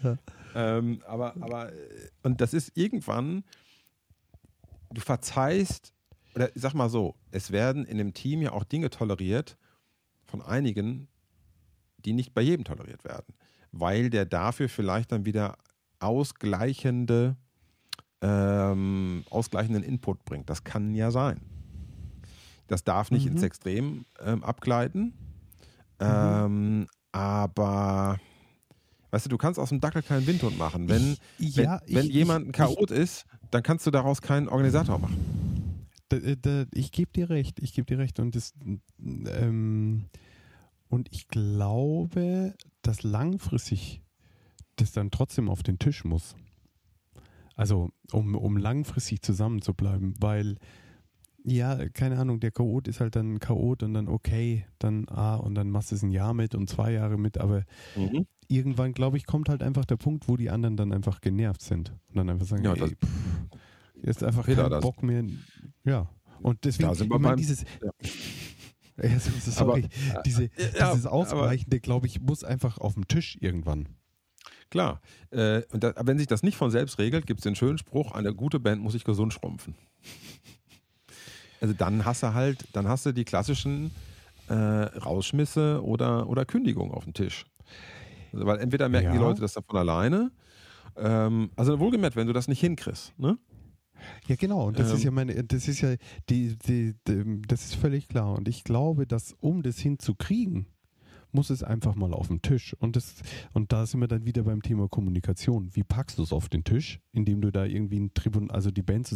Ja. 0.03 0.17
Ähm, 0.55 1.01
aber, 1.07 1.35
aber, 1.41 1.71
äh, 1.73 2.09
und 2.23 2.41
das 2.41 2.53
ist 2.53 2.71
irgendwann, 2.75 3.43
du 4.91 5.01
verzeihst, 5.01 5.93
oder 6.35 6.55
ich 6.55 6.61
sag 6.61 6.73
mal 6.73 6.89
so, 6.89 7.15
es 7.31 7.51
werden 7.51 7.85
in 7.85 7.97
dem 7.97 8.13
Team 8.13 8.41
ja 8.41 8.51
auch 8.51 8.63
Dinge 8.63 8.89
toleriert 8.89 9.57
von 10.25 10.41
einigen, 10.41 11.07
die 11.97 12.13
nicht 12.13 12.33
bei 12.33 12.41
jedem 12.41 12.65
toleriert 12.65 13.03
werden, 13.03 13.33
weil 13.71 14.09
der 14.09 14.25
dafür 14.25 14.67
vielleicht 14.69 15.11
dann 15.11 15.25
wieder 15.25 15.57
ausgleichende, 15.99 17.37
ähm, 18.21 19.23
ausgleichenden 19.29 19.83
Input 19.83 20.25
bringt. 20.25 20.49
Das 20.49 20.63
kann 20.63 20.93
ja 20.95 21.11
sein. 21.11 21.39
Das 22.67 22.83
darf 22.83 23.09
nicht 23.11 23.25
Mhm. 23.25 23.33
ins 23.33 23.43
Extrem 23.43 24.05
ähm, 24.19 24.43
abgleiten. 24.43 25.13
Ähm, 25.99 26.87
aber 27.13 28.19
weißt 29.11 29.25
du, 29.27 29.29
du 29.29 29.37
kannst 29.37 29.59
aus 29.59 29.69
dem 29.69 29.79
Dackel 29.79 30.01
keinen 30.03 30.27
Windhund 30.27 30.57
machen. 30.57 30.89
Wenn, 30.89 31.15
Ich- 31.39 31.55
wenn, 31.55 31.63
ja, 31.65 31.81
wenn 31.87 32.05
ich- 32.07 32.11
jemand 32.13 32.47
ein 32.47 32.49
ich- 32.49 32.55
Chaot 32.57 32.91
ist, 32.91 33.25
dann 33.51 33.63
kannst 33.63 33.85
du 33.87 33.91
daraus 33.91 34.21
keinen 34.21 34.49
Organisator 34.49 34.97
machen. 34.99 35.87
Da, 36.09 36.17
da, 36.17 36.65
ich 36.73 36.91
gebe 36.91 37.11
dir 37.13 37.29
recht, 37.29 37.59
ich 37.59 37.73
gebe 37.73 37.85
dir 37.85 37.99
recht. 37.99 38.19
Und, 38.19 38.35
das, 38.35 38.53
ähm, 38.99 40.05
und 40.89 41.07
ich 41.11 41.27
glaube, 41.27 42.55
dass 42.81 43.03
langfristig 43.03 44.01
das 44.75 44.91
dann 44.91 45.11
trotzdem 45.11 45.49
auf 45.49 45.61
den 45.63 45.77
Tisch 45.79 46.03
muss. 46.03 46.35
Also, 47.55 47.91
um, 48.11 48.33
um 48.35 48.57
langfristig 48.57 49.21
zusammen 49.21 49.61
zu 49.61 49.73
bleiben, 49.75 50.15
weil, 50.19 50.57
ja, 51.43 51.89
keine 51.89 52.17
Ahnung, 52.19 52.39
der 52.39 52.51
Chaot 52.51 52.87
ist 52.87 52.99
halt 52.99 53.15
dann 53.15 53.33
ein 53.35 53.39
Chaot 53.39 53.83
und 53.83 53.93
dann 53.93 54.07
okay, 54.07 54.65
dann 54.79 55.05
ah, 55.09 55.35
und 55.35 55.55
dann 55.55 55.69
machst 55.69 55.91
du 55.91 55.95
es 55.95 56.03
ein 56.03 56.11
Jahr 56.11 56.33
mit 56.33 56.55
und 56.55 56.69
zwei 56.69 56.91
Jahre 56.93 57.17
mit, 57.17 57.37
aber 57.37 57.63
irgendwann, 58.47 58.93
glaube 58.93 59.17
ich, 59.17 59.25
kommt 59.25 59.49
halt 59.49 59.63
einfach 59.63 59.85
der 59.85 59.97
Punkt, 59.97 60.27
wo 60.27 60.37
die 60.37 60.49
anderen 60.49 60.77
dann 60.77 60.91
einfach 60.93 61.21
genervt 61.21 61.61
sind 61.61 61.91
und 62.09 62.17
dann 62.17 62.29
einfach 62.29 62.45
sagen, 62.45 62.63
Ja, 62.63 62.73
ey, 62.73 62.89
pff, 62.95 63.07
jetzt 64.03 64.23
einfach 64.23 64.45
Peter, 64.45 64.63
kein 64.63 64.71
das- 64.71 64.81
Bock 64.81 65.03
mehr. 65.03 65.23
Ja. 65.83 66.09
Und 66.41 66.63
deswegen, 66.65 66.89
Da 66.89 66.95
sind 66.95 67.09
wir 67.09 67.15
ich 67.17 67.21
beim- 67.21 67.37
dieses, 67.37 67.63
ja. 67.83 67.91
ja, 69.09 69.19
so- 69.19 69.31
so- 69.39 69.51
sorry, 69.51 69.87
diese, 70.25 70.43
ja, 70.77 70.91
dieses 70.91 71.05
aber- 71.05 71.11
Ausgleichende, 71.13 71.79
glaube 71.79 72.07
ich, 72.07 72.21
muss 72.21 72.43
einfach 72.43 72.77
auf 72.77 72.93
dem 72.95 73.07
Tisch 73.07 73.37
irgendwann. 73.41 73.87
Klar. 74.69 75.01
Äh, 75.29 75.61
und 75.71 75.83
da, 75.83 75.93
wenn 76.03 76.17
sich 76.17 76.27
das 76.27 76.41
nicht 76.43 76.57
von 76.57 76.71
selbst 76.71 76.97
regelt, 76.99 77.27
gibt 77.27 77.39
es 77.41 77.43
den 77.43 77.55
schönen 77.55 77.77
Spruch, 77.77 78.11
eine 78.11 78.33
gute 78.33 78.59
Band 78.59 78.81
muss 78.81 78.93
sich 78.93 79.03
gesund 79.03 79.31
schrumpfen. 79.33 79.75
Also 81.63 81.73
dann 81.75 82.03
hast 82.03 82.23
du 82.23 82.33
halt, 82.33 82.67
dann 82.73 82.89
hast 82.89 83.05
du 83.05 83.13
die 83.13 83.23
klassischen 83.23 83.91
äh, 84.49 84.53
Rausschmisse 84.53 85.81
oder, 85.81 86.27
oder 86.27 86.43
Kündigung 86.43 86.91
auf 86.91 87.05
dem 87.05 87.13
Tisch. 87.13 87.45
Also, 88.33 88.45
weil 88.45 88.59
entweder 88.59 88.89
merken 88.89 89.11
die 89.13 89.15
Ja. 89.17 89.21
Leute 89.21 89.39
das 89.39 89.53
dann 89.53 89.63
von 89.63 89.77
alleine, 89.77 90.33
ähm, 90.97 91.51
also 91.55 91.79
wohlgemerkt, 91.79 92.17
wenn 92.17 92.27
du 92.27 92.33
das 92.33 92.49
nicht 92.49 92.59
hinkriegst, 92.59 93.17
ne? 93.17 93.37
Ja, 94.27 94.35
genau. 94.35 94.67
Und 94.67 94.77
das 94.77 94.89
Ähm. 94.89 94.97
ist 94.97 95.03
ja 95.05 95.11
meine, 95.11 95.41
das 95.45 95.69
ist 95.69 95.79
ja, 95.79 95.95
die, 96.29 96.57
die, 96.57 96.95
die, 97.07 97.41
das 97.47 97.63
ist 97.63 97.75
völlig 97.75 98.09
klar. 98.09 98.33
Und 98.37 98.49
ich 98.49 98.65
glaube, 98.65 99.07
dass 99.07 99.33
um 99.39 99.63
das 99.63 99.79
hinzukriegen, 99.79 100.65
muss 101.31 101.49
es 101.49 101.63
einfach 101.63 101.95
mal 101.95 102.13
auf 102.13 102.27
den 102.27 102.41
Tisch. 102.41 102.75
Und 102.79 102.97
das, 102.97 103.15
und 103.53 103.71
da 103.71 103.85
sind 103.85 104.01
wir 104.01 104.09
dann 104.09 104.25
wieder 104.25 104.43
beim 104.43 104.61
Thema 104.61 104.89
Kommunikation. 104.89 105.69
Wie 105.73 105.83
packst 105.83 106.17
du 106.17 106.23
es 106.23 106.33
auf 106.33 106.49
den 106.49 106.65
Tisch, 106.65 106.99
indem 107.13 107.39
du 107.39 107.51
da 107.53 107.63
irgendwie 107.63 108.01
ein 108.01 108.13
Tribunal, 108.13 108.53
also 108.53 108.69
die 108.69 108.83
Band 108.83 109.07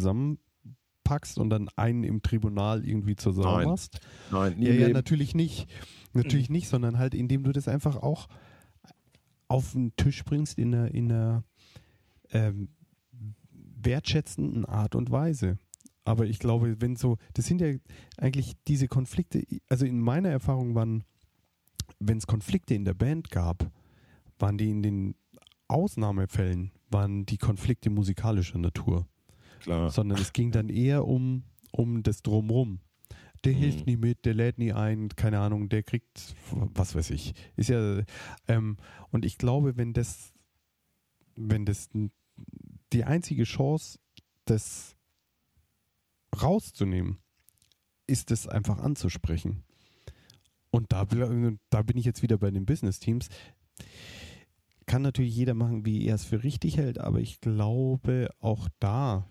zusammenpackst 1.08 1.38
und 1.38 1.50
dann 1.50 1.70
einen 1.76 2.04
im 2.04 2.22
Tribunal 2.22 2.86
irgendwie 2.86 3.16
zur 3.16 3.34
Sau 3.34 3.58
Nein. 3.58 3.68
machst? 3.68 4.00
Nein, 4.32 4.58
nie 4.58 4.68
Ja, 4.68 4.74
ja, 4.74 4.90
natürlich 4.90 5.36
nicht. 5.36 5.68
Natürlich 6.14 6.50
nicht, 6.50 6.68
sondern 6.68 6.98
halt, 6.98 7.14
indem 7.14 7.44
du 7.44 7.52
das 7.52 7.68
einfach 7.68 7.98
auch 7.98 8.28
auf 9.48 9.74
den 9.74 9.96
Tisch 9.96 10.24
bringst 10.26 10.58
in 10.58 10.74
einer, 10.74 10.94
in 10.94 11.12
einer 11.12 11.44
ähm, 12.32 12.70
wertschätzenden 13.52 14.66
Art 14.66 14.96
und 14.96 15.12
Weise. 15.12 15.58
Aber 16.04 16.26
ich 16.26 16.40
glaube, 16.40 16.80
wenn 16.80 16.96
so, 16.96 17.18
das 17.34 17.46
sind 17.46 17.62
ja 17.62 17.74
eigentlich 18.18 18.54
diese 18.68 18.88
Konflikte, 18.88 19.44
also 19.70 19.86
in 19.86 20.00
meiner 20.00 20.30
Erfahrung 20.30 20.74
waren, 20.74 21.04
wenn 22.00 22.18
es 22.18 22.28
Konflikte 22.28 22.74
in 22.74 22.86
der 22.86 22.94
Band 22.94 23.30
gab, 23.30 23.70
waren 24.40 24.58
die 24.58 24.70
in 24.70 24.84
den 24.84 25.16
Ausnahmefällen, 25.68 26.72
waren 26.90 27.26
die 27.26 27.38
Konflikte 27.38 27.90
musikalischer 27.90 28.58
Natur 28.58 29.08
Klar. 29.60 29.90
sondern 29.90 30.20
es 30.20 30.34
ging 30.34 30.52
dann 30.52 30.70
eher 30.70 31.06
um, 31.08 31.44
um 31.72 32.04
das 32.04 32.22
Drumrum. 32.22 32.80
Der 33.44 33.54
Mhm. 33.54 33.58
hilft 33.58 33.86
nie 33.86 33.98
mit, 33.98 34.26
der 34.26 34.34
lädt 34.34 34.58
nie 34.58 34.74
ein, 34.74 35.10
keine 35.10 35.40
Ahnung, 35.40 35.70
der 35.70 35.84
kriegt, 35.84 36.36
was 36.52 36.96
weiß 36.96 37.12
ich. 37.12 37.34
Ist 37.56 37.70
ja, 37.70 38.02
ähm, 38.48 38.78
und 39.12 39.26
ich 39.26 39.38
glaube, 39.38 39.78
wenn 39.78 39.94
das, 39.94 40.34
wenn 41.36 41.66
das 41.66 41.90
die 42.94 43.04
einzige 43.04 43.44
Chance, 43.44 44.00
das 44.46 44.96
rauszunehmen, 46.42 47.18
ist 48.08 48.32
es 48.32 48.48
einfach 48.48 48.80
anzusprechen. 48.80 49.64
Und 50.72 50.92
da, 50.92 51.06
da 51.06 51.82
bin 51.82 51.98
ich 51.98 52.06
jetzt 52.06 52.22
wieder 52.22 52.38
bei 52.38 52.52
den 52.52 52.66
Business 52.66 53.00
Teams. 53.00 53.30
Kann 54.86 55.02
natürlich 55.02 55.36
jeder 55.36 55.54
machen, 55.54 55.86
wie 55.86 56.06
er 56.06 56.16
es 56.16 56.26
für 56.26 56.44
richtig 56.44 56.78
hält, 56.78 56.98
aber 57.00 57.20
ich 57.20 57.42
glaube, 57.42 58.30
auch 58.40 58.70
da 58.80 59.28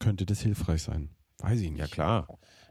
könnte 0.00 0.26
das 0.26 0.40
hilfreich 0.40 0.82
sein. 0.82 1.10
Weiß 1.38 1.60
ich 1.60 1.70
nicht. 1.70 1.78
Ja, 1.78 1.86
klar. 1.86 2.26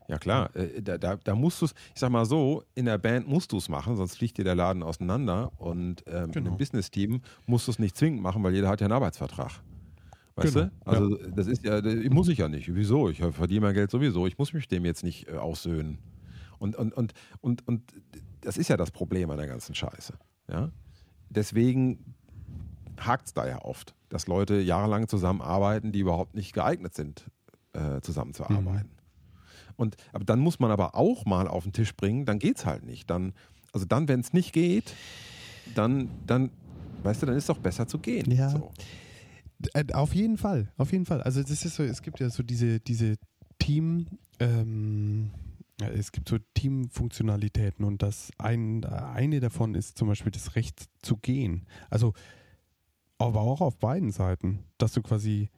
Ja, 0.09 0.17
klar. 0.17 0.53
Äh, 0.55 0.81
da, 0.81 0.97
da, 0.97 1.15
da 1.15 1.35
musst 1.35 1.61
du 1.61 1.65
es, 1.65 1.73
ich 1.93 1.99
sag 1.99 2.09
mal 2.09 2.25
so, 2.25 2.63
in 2.75 2.85
der 2.85 2.97
Band 2.97 3.27
musst 3.27 3.51
du 3.51 3.57
es 3.57 3.69
machen, 3.69 3.95
sonst 3.95 4.17
fliegt 4.17 4.37
dir 4.37 4.43
der 4.43 4.55
Laden 4.55 4.83
auseinander. 4.83 5.51
Und 5.57 6.03
ähm, 6.07 6.31
genau. 6.31 6.49
einem 6.49 6.57
Business-Team 6.57 7.21
musst 7.45 7.67
du 7.67 7.71
es 7.71 7.79
nicht 7.79 7.95
zwingend 7.95 8.21
machen, 8.21 8.43
weil 8.43 8.53
jeder 8.53 8.67
hat 8.67 8.81
ja 8.81 8.87
einen 8.87 8.93
Arbeitsvertrag. 8.93 9.61
Weißt 10.35 10.53
genau. 10.53 10.65
du? 10.65 10.71
Also, 10.85 11.19
ja. 11.19 11.27
das 11.29 11.47
ist 11.47 11.63
ja, 11.63 11.81
das 11.81 11.95
muss 12.09 12.27
ich 12.27 12.39
ja 12.39 12.47
nicht. 12.47 12.73
Wieso? 12.73 13.09
Ich 13.09 13.19
verdiene 13.19 13.61
mein 13.61 13.73
Geld 13.73 13.91
sowieso. 13.91 14.25
Ich 14.25 14.37
muss 14.37 14.51
mich 14.53 14.67
dem 14.67 14.83
jetzt 14.85 15.03
nicht 15.03 15.27
äh, 15.29 15.33
aussöhnen. 15.33 15.99
Und, 16.57 16.75
und, 16.75 16.93
und, 16.93 17.13
und, 17.41 17.67
und 17.67 17.93
das 18.41 18.57
ist 18.57 18.67
ja 18.67 18.77
das 18.77 18.91
Problem 18.91 19.29
an 19.29 19.37
der 19.37 19.47
ganzen 19.47 19.75
Scheiße. 19.75 20.13
Ja? 20.49 20.71
Deswegen 21.29 22.15
hakt 22.99 23.27
es 23.27 23.33
da 23.33 23.47
ja 23.47 23.63
oft, 23.63 23.95
dass 24.09 24.27
Leute 24.27 24.59
jahrelang 24.59 25.07
zusammenarbeiten, 25.07 25.91
die 25.91 25.99
überhaupt 25.99 26.35
nicht 26.35 26.53
geeignet 26.53 26.93
sind, 26.95 27.29
äh, 27.73 28.01
zusammenzuarbeiten. 28.01 28.89
Mhm. 28.89 28.99
Und 29.75 29.95
aber 30.11 30.25
dann 30.25 30.39
muss 30.39 30.59
man 30.59 30.71
aber 30.71 30.95
auch 30.95 31.25
mal 31.25 31.47
auf 31.47 31.63
den 31.63 31.71
Tisch 31.71 31.95
bringen, 31.95 32.25
dann 32.25 32.39
geht 32.39 32.57
es 32.57 32.65
halt 32.65 32.83
nicht. 32.83 33.09
Dann, 33.09 33.33
also 33.71 33.85
dann, 33.85 34.07
wenn 34.07 34.19
es 34.19 34.33
nicht 34.33 34.51
geht, 34.51 34.93
dann, 35.73 36.09
dann, 36.25 36.51
weißt 37.03 37.21
du, 37.21 37.27
dann 37.27 37.35
ist 37.35 37.43
es 37.43 37.47
doch 37.47 37.59
besser 37.59 37.87
zu 37.87 37.99
gehen. 37.99 38.29
Ja. 38.29 38.49
So. 38.49 38.71
Äh, 39.73 39.85
auf 39.93 40.13
jeden 40.13 40.37
Fall, 40.37 40.71
auf 40.77 40.91
jeden 40.91 41.05
Fall. 41.05 41.21
Also 41.21 41.41
das 41.41 41.63
ist 41.63 41.75
so, 41.75 41.83
es 41.83 42.01
gibt 42.01 42.19
ja 42.19 42.29
so 42.29 42.43
diese, 42.43 42.79
diese 42.79 43.15
Team, 43.57 44.07
ähm, 44.39 45.31
es 45.79 46.11
gibt 46.11 46.27
so 46.27 46.37
Teamfunktionalitäten 46.55 47.85
und 47.85 48.01
das 48.01 48.31
ein, 48.37 48.83
eine 48.83 49.39
davon 49.39 49.75
ist 49.75 49.97
zum 49.97 50.09
Beispiel 50.09 50.31
das 50.31 50.55
Recht 50.55 50.85
zu 51.01 51.17
gehen. 51.17 51.67
Also 51.89 52.13
aber 53.19 53.41
auch 53.41 53.61
auf 53.61 53.77
beiden 53.77 54.11
Seiten, 54.11 54.63
dass 54.77 54.93
du 54.93 55.01
quasi 55.01 55.49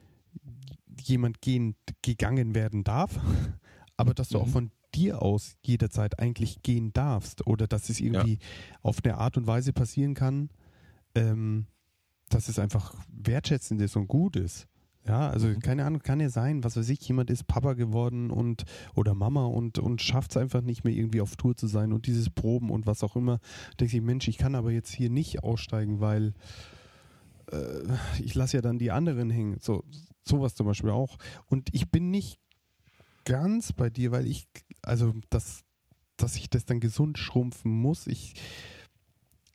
jemand 0.99 1.41
gehen, 1.41 1.75
gegangen 2.01 2.53
werden 2.53 2.83
darf, 2.83 3.17
aber 3.97 4.13
dass 4.13 4.29
du 4.29 4.39
mhm. 4.39 4.43
auch 4.43 4.47
von 4.49 4.71
dir 4.93 5.21
aus 5.21 5.55
jederzeit 5.63 6.19
eigentlich 6.19 6.63
gehen 6.63 6.91
darfst 6.91 7.47
oder 7.47 7.67
dass 7.67 7.89
es 7.89 8.01
irgendwie 8.01 8.33
ja. 8.33 8.39
auf 8.81 8.97
eine 9.03 9.17
Art 9.17 9.37
und 9.37 9.47
Weise 9.47 9.71
passieren 9.71 10.15
kann, 10.15 10.49
ähm, 11.15 11.67
dass 12.29 12.49
es 12.49 12.59
einfach 12.59 12.93
wertschätzend 13.09 13.81
ist 13.81 13.95
und 13.95 14.07
gut 14.07 14.35
ist. 14.35 14.67
Ja, 15.07 15.29
also 15.29 15.47
mhm. 15.47 15.59
keine 15.59 15.85
Ahnung, 15.85 16.01
kann 16.01 16.19
ja 16.19 16.29
sein, 16.29 16.63
was 16.63 16.77
weiß 16.77 16.89
ich, 16.89 17.07
jemand 17.07 17.31
ist 17.31 17.47
Papa 17.47 17.73
geworden 17.73 18.29
und 18.29 18.65
oder 18.93 19.15
Mama 19.15 19.45
und, 19.45 19.79
und 19.79 20.01
schafft 20.01 20.31
es 20.31 20.37
einfach 20.37 20.61
nicht 20.61 20.83
mehr 20.83 20.93
irgendwie 20.93 21.21
auf 21.21 21.35
Tour 21.37 21.55
zu 21.55 21.67
sein 21.67 21.91
und 21.91 22.05
dieses 22.05 22.29
Proben 22.29 22.69
und 22.69 22.85
was 22.85 23.03
auch 23.03 23.15
immer. 23.15 23.39
Denke 23.79 23.97
ich, 23.97 24.03
Mensch, 24.03 24.27
ich 24.27 24.37
kann 24.37 24.53
aber 24.53 24.71
jetzt 24.71 24.91
hier 24.91 25.09
nicht 25.09 25.43
aussteigen, 25.43 26.01
weil 26.01 26.33
äh, 27.51 27.83
ich 28.19 28.35
lasse 28.35 28.57
ja 28.57 28.61
dann 28.61 28.79
die 28.79 28.91
anderen 28.91 29.29
hängen. 29.29 29.57
So, 29.59 29.83
sowas 30.23 30.55
zum 30.55 30.67
Beispiel 30.67 30.91
auch. 30.91 31.17
Und 31.47 31.69
ich 31.73 31.89
bin 31.89 32.11
nicht 32.11 32.39
ganz 33.25 33.73
bei 33.73 33.89
dir, 33.89 34.11
weil 34.11 34.27
ich, 34.27 34.47
also 34.81 35.13
das, 35.29 35.63
dass 36.17 36.35
ich 36.35 36.49
das 36.49 36.65
dann 36.65 36.79
gesund 36.79 37.17
schrumpfen 37.17 37.71
muss. 37.71 38.07
Ich 38.07 38.35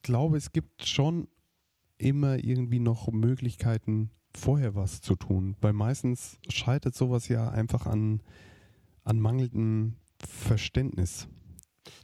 glaube, 0.02 0.36
es 0.36 0.52
gibt 0.52 0.86
schon 0.86 1.28
immer 1.98 2.42
irgendwie 2.42 2.78
noch 2.78 3.10
Möglichkeiten, 3.10 4.10
vorher 4.34 4.74
was 4.74 5.00
zu 5.00 5.16
tun. 5.16 5.56
Weil 5.60 5.72
meistens 5.72 6.38
scheitert 6.48 6.94
sowas 6.94 7.28
ja 7.28 7.48
einfach 7.50 7.86
an, 7.86 8.22
an 9.04 9.18
mangelndem 9.18 9.96
Verständnis. 10.18 11.28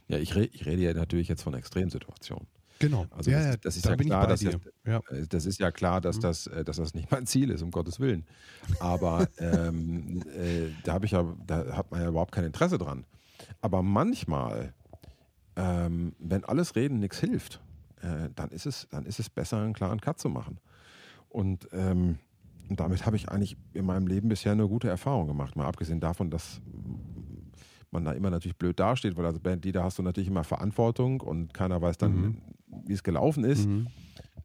Ja, 0.07 0.17
ich, 0.17 0.35
re 0.35 0.45
ich 0.45 0.65
rede 0.65 0.81
ja 0.81 0.93
natürlich 0.93 1.27
jetzt 1.27 1.43
von 1.43 1.53
Extremsituationen. 1.53 2.47
Genau. 2.83 3.05
Also 3.11 3.31
ja, 3.31 3.51
das, 3.51 3.59
das 3.61 3.75
ist 3.77 3.85
da 3.85 3.91
ja 3.91 3.95
klar, 3.95 4.27
dass 4.27 4.41
das, 4.41 4.57
ja. 4.85 4.97
Äh, 5.09 5.27
das, 5.27 5.45
ist 5.45 5.59
ja 5.59 5.71
klar, 5.71 6.01
dass 6.01 6.17
mhm. 6.17 6.21
das, 6.21 6.47
äh, 6.47 6.63
dass 6.63 6.77
das 6.77 6.93
nicht 6.93 7.11
mein 7.11 7.25
Ziel 7.25 7.49
ist, 7.49 7.61
um 7.61 7.71
Gottes 7.71 7.99
Willen. 7.99 8.25
Aber 8.79 9.27
ähm, 9.37 10.21
äh, 10.35 10.69
da 10.83 10.93
habe 10.93 11.05
ich 11.05 11.11
ja, 11.11 11.25
da 11.45 11.77
hat 11.77 11.91
man 11.91 12.01
ja 12.01 12.09
überhaupt 12.09 12.31
kein 12.31 12.45
Interesse 12.45 12.77
dran. 12.77 13.05
Aber 13.61 13.81
manchmal, 13.81 14.73
ähm, 15.55 16.13
wenn 16.19 16.43
alles 16.43 16.75
Reden 16.75 16.99
nichts 16.99 17.19
hilft, 17.19 17.61
äh, 18.01 18.29
dann 18.35 18.49
ist 18.49 18.65
es, 18.65 18.87
dann 18.91 19.05
ist 19.05 19.19
es 19.19 19.29
besser, 19.29 19.57
einen 19.61 19.73
klaren 19.73 20.01
Cut 20.01 20.19
zu 20.19 20.29
machen. 20.29 20.59
Und, 21.29 21.67
ähm, 21.71 22.19
damit 22.69 23.05
habe 23.05 23.15
ich 23.15 23.29
eigentlich 23.29 23.57
in 23.73 23.85
meinem 23.85 24.07
Leben 24.07 24.29
bisher 24.29 24.53
eine 24.53 24.67
gute 24.67 24.87
Erfahrung 24.87 25.27
gemacht. 25.27 25.55
Mal 25.55 25.65
abgesehen 25.65 25.99
davon, 25.99 26.29
dass 26.29 26.61
man 27.91 28.03
da 28.03 28.11
immer 28.11 28.29
natürlich 28.29 28.57
blöd 28.57 28.79
dasteht, 28.79 29.15
weil 29.15 29.25
als 29.25 29.39
Bandleader 29.39 29.83
hast 29.83 29.99
du 29.99 30.03
natürlich 30.03 30.29
immer 30.29 30.43
Verantwortung 30.43 31.21
und 31.21 31.53
keiner 31.53 31.81
weiß 31.81 31.97
dann, 31.97 32.15
mhm. 32.15 32.37
Wie 32.85 32.93
es 32.93 33.03
gelaufen 33.03 33.43
ist. 33.43 33.67
Mhm. 33.67 33.87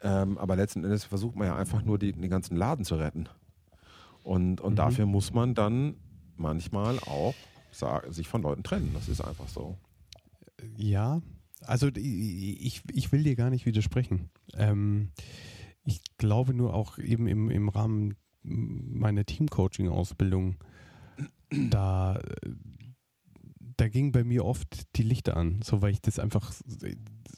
Ähm, 0.00 0.38
aber 0.38 0.56
letzten 0.56 0.84
Endes 0.84 1.04
versucht 1.04 1.36
man 1.36 1.48
ja 1.48 1.56
einfach 1.56 1.82
nur 1.84 1.98
die, 1.98 2.12
den 2.12 2.30
ganzen 2.30 2.56
Laden 2.56 2.84
zu 2.84 2.96
retten. 2.96 3.28
Und, 4.22 4.60
und 4.60 4.72
mhm. 4.72 4.76
dafür 4.76 5.06
muss 5.06 5.32
man 5.32 5.54
dann 5.54 5.96
manchmal 6.36 6.98
auch 7.00 7.34
sich 8.08 8.28
von 8.28 8.42
Leuten 8.42 8.62
trennen. 8.62 8.90
Das 8.94 9.08
ist 9.08 9.20
einfach 9.20 9.48
so. 9.48 9.76
Ja, 10.76 11.20
also 11.62 11.88
ich, 11.94 12.82
ich 12.90 13.12
will 13.12 13.22
dir 13.22 13.36
gar 13.36 13.50
nicht 13.50 13.66
widersprechen. 13.66 14.30
Ähm, 14.54 15.10
ich 15.84 16.00
glaube 16.18 16.54
nur 16.54 16.74
auch 16.74 16.98
eben 16.98 17.26
im, 17.26 17.50
im 17.50 17.68
Rahmen 17.68 18.16
meiner 18.42 19.24
Teamcoaching-Ausbildung, 19.24 20.56
da, 21.50 22.20
da 23.78 23.88
ging 23.88 24.10
bei 24.10 24.24
mir 24.24 24.44
oft 24.44 24.96
die 24.96 25.04
Lichter 25.04 25.36
an, 25.36 25.60
so 25.62 25.80
weil 25.80 25.92
ich 25.92 26.02
das 26.02 26.18
einfach, 26.18 26.52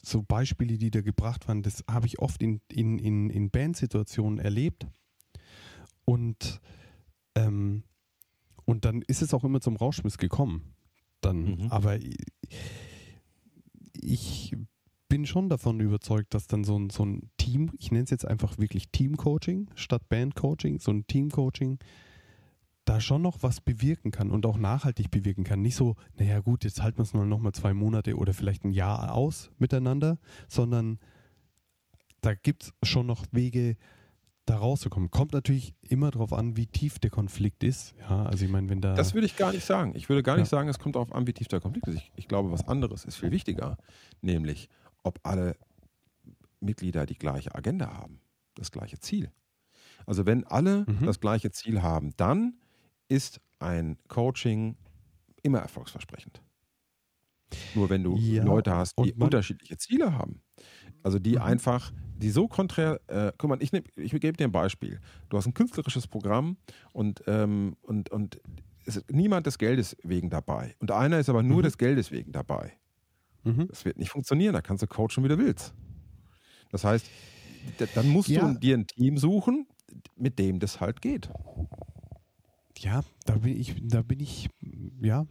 so 0.03 0.22
Beispiele, 0.22 0.79
die 0.79 0.90
da 0.90 1.03
gebracht 1.03 1.46
waren, 1.46 1.62
das 1.62 1.85
habe 1.88 2.07
ich 2.07 2.18
oft 2.18 2.42
in, 2.42 2.61
in, 2.72 2.98
in, 2.98 3.29
in 3.29 3.50
Bandsituationen 3.50 4.38
erlebt. 4.38 4.87
Und, 6.07 6.61
ähm, 7.35 7.85
und 8.64 8.87
dann 8.87 9.03
ist 9.03 9.20
es 9.20 9.35
auch 9.35 9.44
immer 9.44 9.61
zum 9.61 9.76
Rauschmiss 9.76 10.16
gekommen. 10.16 10.74
Dann, 11.20 11.42
mhm. 11.42 11.66
aber 11.70 11.98
ich 13.92 14.57
bin 15.09 15.26
schon 15.26 15.50
davon 15.50 15.79
überzeugt, 15.81 16.33
dass 16.33 16.46
dann 16.46 16.64
so 16.64 16.79
ein, 16.79 16.88
so 16.88 17.05
ein 17.05 17.31
Team, 17.37 17.70
ich 17.79 17.92
nenne 17.92 18.05
es 18.05 18.11
jetzt 18.11 18.26
einfach 18.26 18.57
wirklich 18.57 18.88
Team-Coaching 18.88 19.68
statt 19.74 20.09
Band-Coaching, 20.09 20.79
so 20.79 20.90
ein 20.90 21.07
Team-Coaching, 21.07 21.79
da 22.90 23.00
schon 23.00 23.22
noch 23.22 23.44
was 23.44 23.61
bewirken 23.61 24.11
kann 24.11 24.33
und 24.33 24.44
auch 24.46 24.59
nachhaltig 24.59 25.12
bewirken 25.12 25.44
kann. 25.44 25.62
Nicht 25.62 25.76
so, 25.76 25.94
naja 26.18 26.40
gut, 26.40 26.64
jetzt 26.64 26.83
halten 26.83 26.98
wir 26.98 27.05
es 27.05 27.14
noch 27.14 27.38
mal 27.38 27.53
zwei 27.53 27.72
Monate 27.72 28.16
oder 28.16 28.35
vielleicht 28.35 28.64
ein 28.64 28.72
Jahr 28.72 29.14
aus 29.14 29.53
miteinander, 29.59 30.18
sondern 30.48 30.98
da 32.20 32.35
gibt 32.35 32.64
es 32.64 32.88
schon 32.88 33.07
noch 33.07 33.26
Wege, 33.31 33.76
da 34.44 34.57
rauszukommen. 34.57 35.12
Kommt 35.12 35.33
natürlich 35.33 35.72
immer 35.83 36.11
darauf 36.11 36.33
an, 36.33 36.57
wie 36.57 36.66
tief 36.66 36.98
der 36.98 37.11
Konflikt 37.11 37.62
ist. 37.62 37.94
Ja, 38.00 38.24
also 38.24 38.44
ich 38.44 38.50
meine, 38.50 38.68
wenn 38.68 38.81
da. 38.81 38.94
Das 38.94 39.14
würde 39.14 39.26
ich 39.26 39.37
gar 39.37 39.53
nicht 39.53 39.64
sagen. 39.64 39.92
Ich 39.94 40.09
würde 40.09 40.24
gar 40.24 40.35
nicht 40.35 40.50
ja. 40.50 40.59
sagen, 40.59 40.68
es 40.68 40.81
kommt 40.81 40.96
darauf 40.96 41.12
an, 41.14 41.29
wie 41.29 41.33
tief 41.33 41.46
der 41.46 41.61
Konflikt 41.61 41.87
ist. 41.87 41.96
Ich, 41.96 42.12
ich 42.16 42.29
glaube, 42.29 42.50
was 42.50 42.66
anderes 42.66 43.05
ist 43.05 43.16
viel 43.16 43.31
wichtiger, 43.31 43.79
nämlich 44.20 44.68
ob 45.05 45.20
alle 45.22 45.57
Mitglieder 46.59 47.07
die 47.07 47.14
gleiche 47.14 47.55
Agenda 47.55 47.92
haben, 47.92 48.20
das 48.57 48.72
gleiche 48.72 48.98
Ziel. 48.98 49.31
Also 50.07 50.26
wenn 50.26 50.44
alle 50.44 50.85
mhm. 50.88 51.07
das 51.07 51.20
gleiche 51.20 51.53
Ziel 51.53 51.83
haben, 51.83 52.16
dann 52.16 52.55
ist 53.11 53.40
ein 53.59 53.99
Coaching 54.09 54.77
immer 55.42 55.59
erfolgsversprechend. 55.59 56.40
Nur 57.75 57.90
wenn 57.90 58.05
du 58.05 58.16
ja, 58.16 58.44
Leute 58.44 58.75
hast, 58.75 58.94
die 58.99 59.12
unterschiedliche 59.14 59.77
Ziele 59.77 60.12
haben, 60.12 60.40
also 61.03 61.18
die 61.18 61.33
mhm. 61.33 61.42
einfach, 61.42 61.92
die 62.16 62.31
so 62.31 62.46
konträr, 62.46 63.01
äh, 63.09 63.33
guck 63.37 63.51
mal, 63.51 63.62
ich, 63.62 63.73
nehm, 63.73 63.83
ich 63.96 64.12
gebe 64.12 64.33
dir 64.33 64.44
ein 64.44 64.53
Beispiel. 64.53 65.01
Du 65.29 65.37
hast 65.37 65.46
ein 65.46 65.55
künstlerisches 65.55 66.07
Programm 66.07 66.57
und, 66.92 67.23
ähm, 67.27 67.77
und, 67.83 68.11
und 68.11 68.40
ist 68.85 69.11
niemand 69.11 69.46
des 69.46 69.59
Geldes 69.59 69.96
wegen 70.05 70.31
dabei. 70.31 70.77
Und 70.79 70.92
einer 70.92 71.18
ist 71.18 71.29
aber 71.29 71.42
nur 71.42 71.59
mhm. 71.59 71.62
des 71.62 71.79
Geldes 71.79 72.11
wegen 72.12 72.33
dabei. 72.33 72.73
Mhm. 73.42 73.66
Das 73.68 73.85
wird 73.85 73.99
nicht 73.99 74.11
funktionieren, 74.11 74.53
da 74.53 74.61
kannst 74.61 74.83
du 74.83 74.87
coachen, 74.87 75.25
wie 75.25 75.29
du 75.29 75.38
willst. 75.38 75.75
Das 76.70 76.85
heißt, 76.85 77.07
dann 77.94 78.09
musst 78.09 78.29
ja. 78.29 78.46
du 78.46 78.59
dir 78.59 78.77
ein 78.77 78.87
Team 78.87 79.18
suchen, 79.18 79.66
mit 80.16 80.38
dem 80.38 80.61
das 80.61 80.81
halt 80.81 81.03
geht. 81.03 81.31
Ja, 82.80 83.02
da 83.26 83.36
bin 83.36 83.60
ich, 83.60 83.74
da 83.82 84.02
bin 84.02 84.20
ich, 84.20 84.48
ja, 85.00 85.26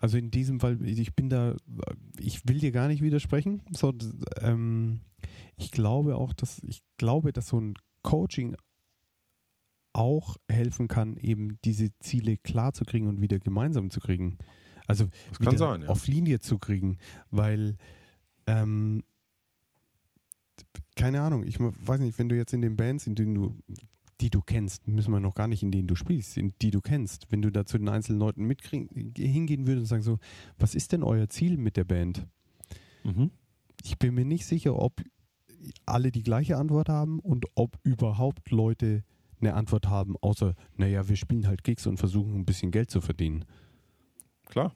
also 0.00 0.18
in 0.18 0.30
diesem 0.30 0.60
Fall, 0.60 0.78
ich 0.84 1.14
bin 1.14 1.30
da, 1.30 1.56
ich 2.18 2.46
will 2.46 2.58
dir 2.58 2.72
gar 2.72 2.88
nicht 2.88 3.02
widersprechen. 3.02 3.62
So, 3.70 3.94
ähm, 4.40 5.00
ich 5.56 5.70
glaube 5.70 6.16
auch, 6.16 6.32
dass 6.32 6.62
ich 6.64 6.82
glaube, 6.98 7.32
dass 7.32 7.48
so 7.48 7.60
ein 7.60 7.74
Coaching 8.02 8.56
auch 9.92 10.36
helfen 10.50 10.88
kann, 10.88 11.16
eben 11.16 11.58
diese 11.64 11.96
Ziele 12.00 12.36
klar 12.36 12.72
zu 12.72 12.84
kriegen 12.84 13.06
und 13.06 13.20
wieder 13.20 13.38
gemeinsam 13.38 13.90
zu 13.90 14.00
kriegen. 14.00 14.36
Also 14.86 15.08
sein, 15.40 15.82
ja. 15.82 15.88
auf 15.88 16.06
Linie 16.06 16.40
zu 16.40 16.58
kriegen, 16.58 16.98
weil 17.30 17.76
ähm, 18.46 19.04
keine 20.96 21.22
Ahnung, 21.22 21.44
ich 21.44 21.58
weiß 21.58 22.00
nicht, 22.00 22.18
wenn 22.18 22.28
du 22.28 22.36
jetzt 22.36 22.52
in 22.52 22.60
den 22.60 22.76
Bands, 22.76 23.06
in 23.06 23.14
denen 23.14 23.34
du, 23.34 23.56
die 24.24 24.30
du 24.30 24.40
kennst, 24.40 24.88
müssen 24.88 25.12
wir 25.12 25.20
noch 25.20 25.34
gar 25.34 25.48
nicht 25.48 25.62
in 25.62 25.70
denen 25.70 25.86
du 25.86 25.94
spielst, 25.96 26.38
in 26.38 26.54
die 26.62 26.70
du 26.70 26.80
kennst, 26.80 27.30
wenn 27.30 27.42
du 27.42 27.52
da 27.52 27.66
zu 27.66 27.76
den 27.76 27.90
einzelnen 27.90 28.20
Leuten 28.20 28.50
hingehen 29.14 29.66
würdest 29.66 29.82
und 29.82 29.86
sagen 29.86 30.02
so, 30.02 30.18
was 30.58 30.74
ist 30.74 30.92
denn 30.92 31.02
euer 31.02 31.28
Ziel 31.28 31.58
mit 31.58 31.76
der 31.76 31.84
Band? 31.84 32.26
Mhm. 33.02 33.30
Ich 33.82 33.98
bin 33.98 34.14
mir 34.14 34.24
nicht 34.24 34.46
sicher, 34.46 34.76
ob 34.76 35.02
alle 35.84 36.10
die 36.10 36.22
gleiche 36.22 36.56
Antwort 36.56 36.88
haben 36.88 37.20
und 37.20 37.44
ob 37.54 37.78
überhaupt 37.82 38.50
Leute 38.50 39.04
eine 39.42 39.52
Antwort 39.52 39.88
haben, 39.88 40.16
außer, 40.22 40.54
naja, 40.78 41.06
wir 41.06 41.16
spielen 41.16 41.46
halt 41.46 41.62
Gigs 41.62 41.86
und 41.86 41.98
versuchen 41.98 42.34
ein 42.34 42.46
bisschen 42.46 42.70
Geld 42.70 42.90
zu 42.90 43.02
verdienen. 43.02 43.44
Klar, 44.46 44.74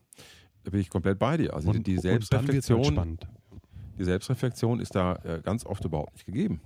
da 0.64 0.72
bin 0.72 0.80
ich 0.80 0.90
komplett 0.90 1.18
bei 1.18 1.38
dir. 1.38 1.54
Also 1.54 1.70
und, 1.70 1.87
die 1.87 1.94
halt 1.94 2.02
Selbstreflexion, 2.02 3.18
die 3.98 4.04
Selbstreflexion 4.04 4.80
ist 4.80 4.94
da 4.94 5.14
äh, 5.24 5.40
ganz 5.42 5.64
oft 5.64 5.87
überhaupt 5.87 6.12
nicht 6.12 6.26
gegeben. 6.26 6.61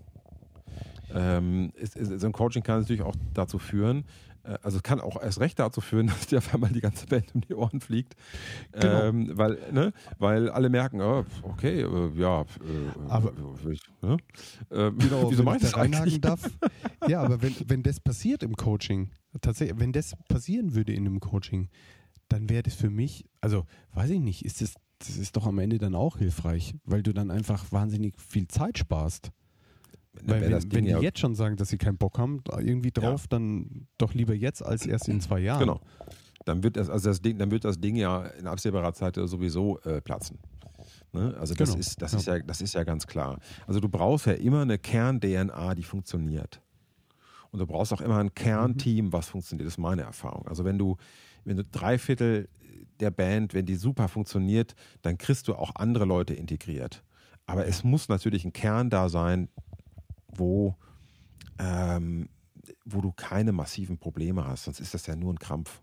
Ähm, 1.15 1.73
ist, 1.75 1.97
ist, 1.97 2.21
so 2.21 2.27
ein 2.27 2.33
Coaching 2.33 2.63
kann 2.63 2.81
natürlich 2.81 3.03
auch 3.03 3.17
dazu 3.35 3.59
führen, 3.59 4.05
äh, 4.45 4.59
also 4.63 4.79
es 4.79 4.83
kann 4.83 5.01
auch 5.01 5.21
erst 5.23 5.41
recht 5.41 5.59
dazu 5.59 5.81
führen, 5.81 6.07
dass 6.09 6.27
dir 6.27 6.39
auf 6.39 6.55
einmal 6.55 6.71
die 6.71 6.81
ganze 6.81 7.07
Band 7.07 7.35
um 7.35 7.41
die 7.43 7.55
Ohren 7.55 7.81
fliegt. 7.81 8.15
Genau. 8.73 9.05
Ähm, 9.05 9.31
weil, 9.35 9.59
ne, 9.73 9.93
weil 10.19 10.51
alle 10.51 10.69
merken, 10.69 11.01
oh, 11.01 11.25
okay, 11.43 11.83
äh, 11.83 12.11
ja, 12.19 12.43
äh, 12.43 12.45
aber 13.09 13.33
ich, 13.71 13.81
ne? 14.01 14.17
äh, 14.71 14.91
genau, 14.93 15.31
wieso 15.31 15.43
meinst 15.43 15.65
du 15.65 15.71
das 15.71 15.75
eigentlich? 15.75 16.21
Darf, 16.21 16.51
ja, 17.09 17.23
aber 17.23 17.43
wenn, 17.43 17.55
wenn 17.67 17.83
das 17.83 18.01
passiert 18.01 18.43
im 18.43 18.57
Coaching, 18.57 19.11
tatsächlich, 19.41 19.79
wenn 19.79 19.93
das 19.93 20.15
passieren 20.29 20.75
würde 20.75 20.93
in 20.93 21.07
einem 21.07 21.21
Coaching, 21.21 21.69
dann 22.29 22.49
wäre 22.49 22.63
das 22.63 22.75
für 22.75 22.91
mich, 22.91 23.27
also 23.41 23.67
weiß 23.93 24.11
ich 24.11 24.21
nicht, 24.21 24.45
ist 24.45 24.61
das, 24.63 24.75
das 24.99 25.17
ist 25.17 25.37
doch 25.37 25.47
am 25.47 25.59
Ende 25.59 25.79
dann 25.79 25.95
auch 25.95 26.19
hilfreich, 26.19 26.75
weil 26.85 27.03
du 27.03 27.13
dann 27.13 27.31
einfach 27.31 27.73
wahnsinnig 27.73 28.15
viel 28.21 28.49
Zeit 28.49 28.79
sparst. 28.79 29.33
Weil 30.13 30.43
wenn, 30.43 30.73
wenn 30.73 30.85
die 30.85 30.91
ja 30.91 31.01
jetzt 31.01 31.19
schon 31.19 31.35
sagen, 31.35 31.57
dass 31.57 31.71
sie 31.71 31.79
keinen 31.79 31.97
Bock 31.97 32.19
haben, 32.19 32.43
irgendwie 32.59 32.91
drauf, 32.91 33.23
ja. 33.23 33.27
dann 33.31 33.87
doch 33.99 34.15
lieber 34.15 34.35
jetzt 34.35 34.65
als 34.65 34.87
erst 34.87 35.09
in 35.09 35.21
zwei 35.21 35.41
Jahren. 35.41 35.61
Genau. 35.61 35.81
Dann 36.45 36.63
wird 36.63 36.77
das, 36.77 36.91
also 36.91 37.09
das 37.09 37.23
Ding, 37.23 37.39
dann 37.39 37.51
wird 37.51 37.65
das 37.65 37.81
Ding 37.81 37.97
ja 37.97 38.27
in 38.27 38.47
absehbarer 38.47 38.93
Zeit 38.93 39.17
sowieso 39.17 39.79
äh, 39.81 40.01
platzen. 40.01 40.39
Ne? 41.13 41.35
Also 41.39 41.55
das, 41.55 41.71
genau. 41.71 41.81
ist, 41.81 42.03
das, 42.03 42.13
ja. 42.13 42.19
Ist 42.19 42.27
ja, 42.27 42.39
das 42.41 42.61
ist 42.61 42.75
ja 42.75 42.85
ganz 42.85 43.07
klar. 43.07 43.39
Also 43.67 43.81
du 43.81 43.89
brauchst 43.89 44.27
ja 44.27 44.33
immer 44.33 44.63
eine 44.63 44.79
Kern-DNA, 44.79 45.75
die 45.75 45.83
funktioniert. 45.83 46.61
Und 47.51 47.59
du 47.59 47.67
brauchst 47.67 47.93
auch 47.93 48.01
immer 48.01 48.19
ein 48.19 48.35
Kernteam, 48.35 49.13
was 49.13 49.29
funktioniert. 49.29 49.67
Das 49.67 49.75
ist 49.75 49.79
meine 49.79 50.03
Erfahrung. 50.03 50.47
Also 50.49 50.65
wenn 50.65 50.79
du, 50.79 50.97
wenn 51.45 51.59
du 51.59 51.65
drei 51.65 51.99
Viertel 51.99 52.49
der 52.99 53.11
Band, 53.11 53.53
wenn 53.53 53.67
die 53.67 53.75
super 53.75 54.09
funktioniert, 54.09 54.75
dann 55.03 55.19
kriegst 55.19 55.49
du 55.49 55.55
auch 55.55 55.75
andere 55.77 56.07
Leute 56.07 56.35
integriert. 56.35 57.03
Aber 57.47 57.67
es 57.67 57.85
muss 57.85 58.09
natürlich 58.09 58.45
ein 58.45 58.53
Kern 58.53 58.89
da 58.89 59.09
sein, 59.09 59.49
wo, 60.35 60.77
ähm, 61.59 62.29
wo 62.85 63.01
du 63.01 63.13
keine 63.13 63.53
massiven 63.53 63.99
Probleme 63.99 64.47
hast. 64.47 64.65
Sonst 64.65 64.81
ist 64.81 64.95
das 64.95 65.07
ja 65.07 65.17
nur 65.17 65.33
ein 65.33 65.39
Krampf. 65.39 65.83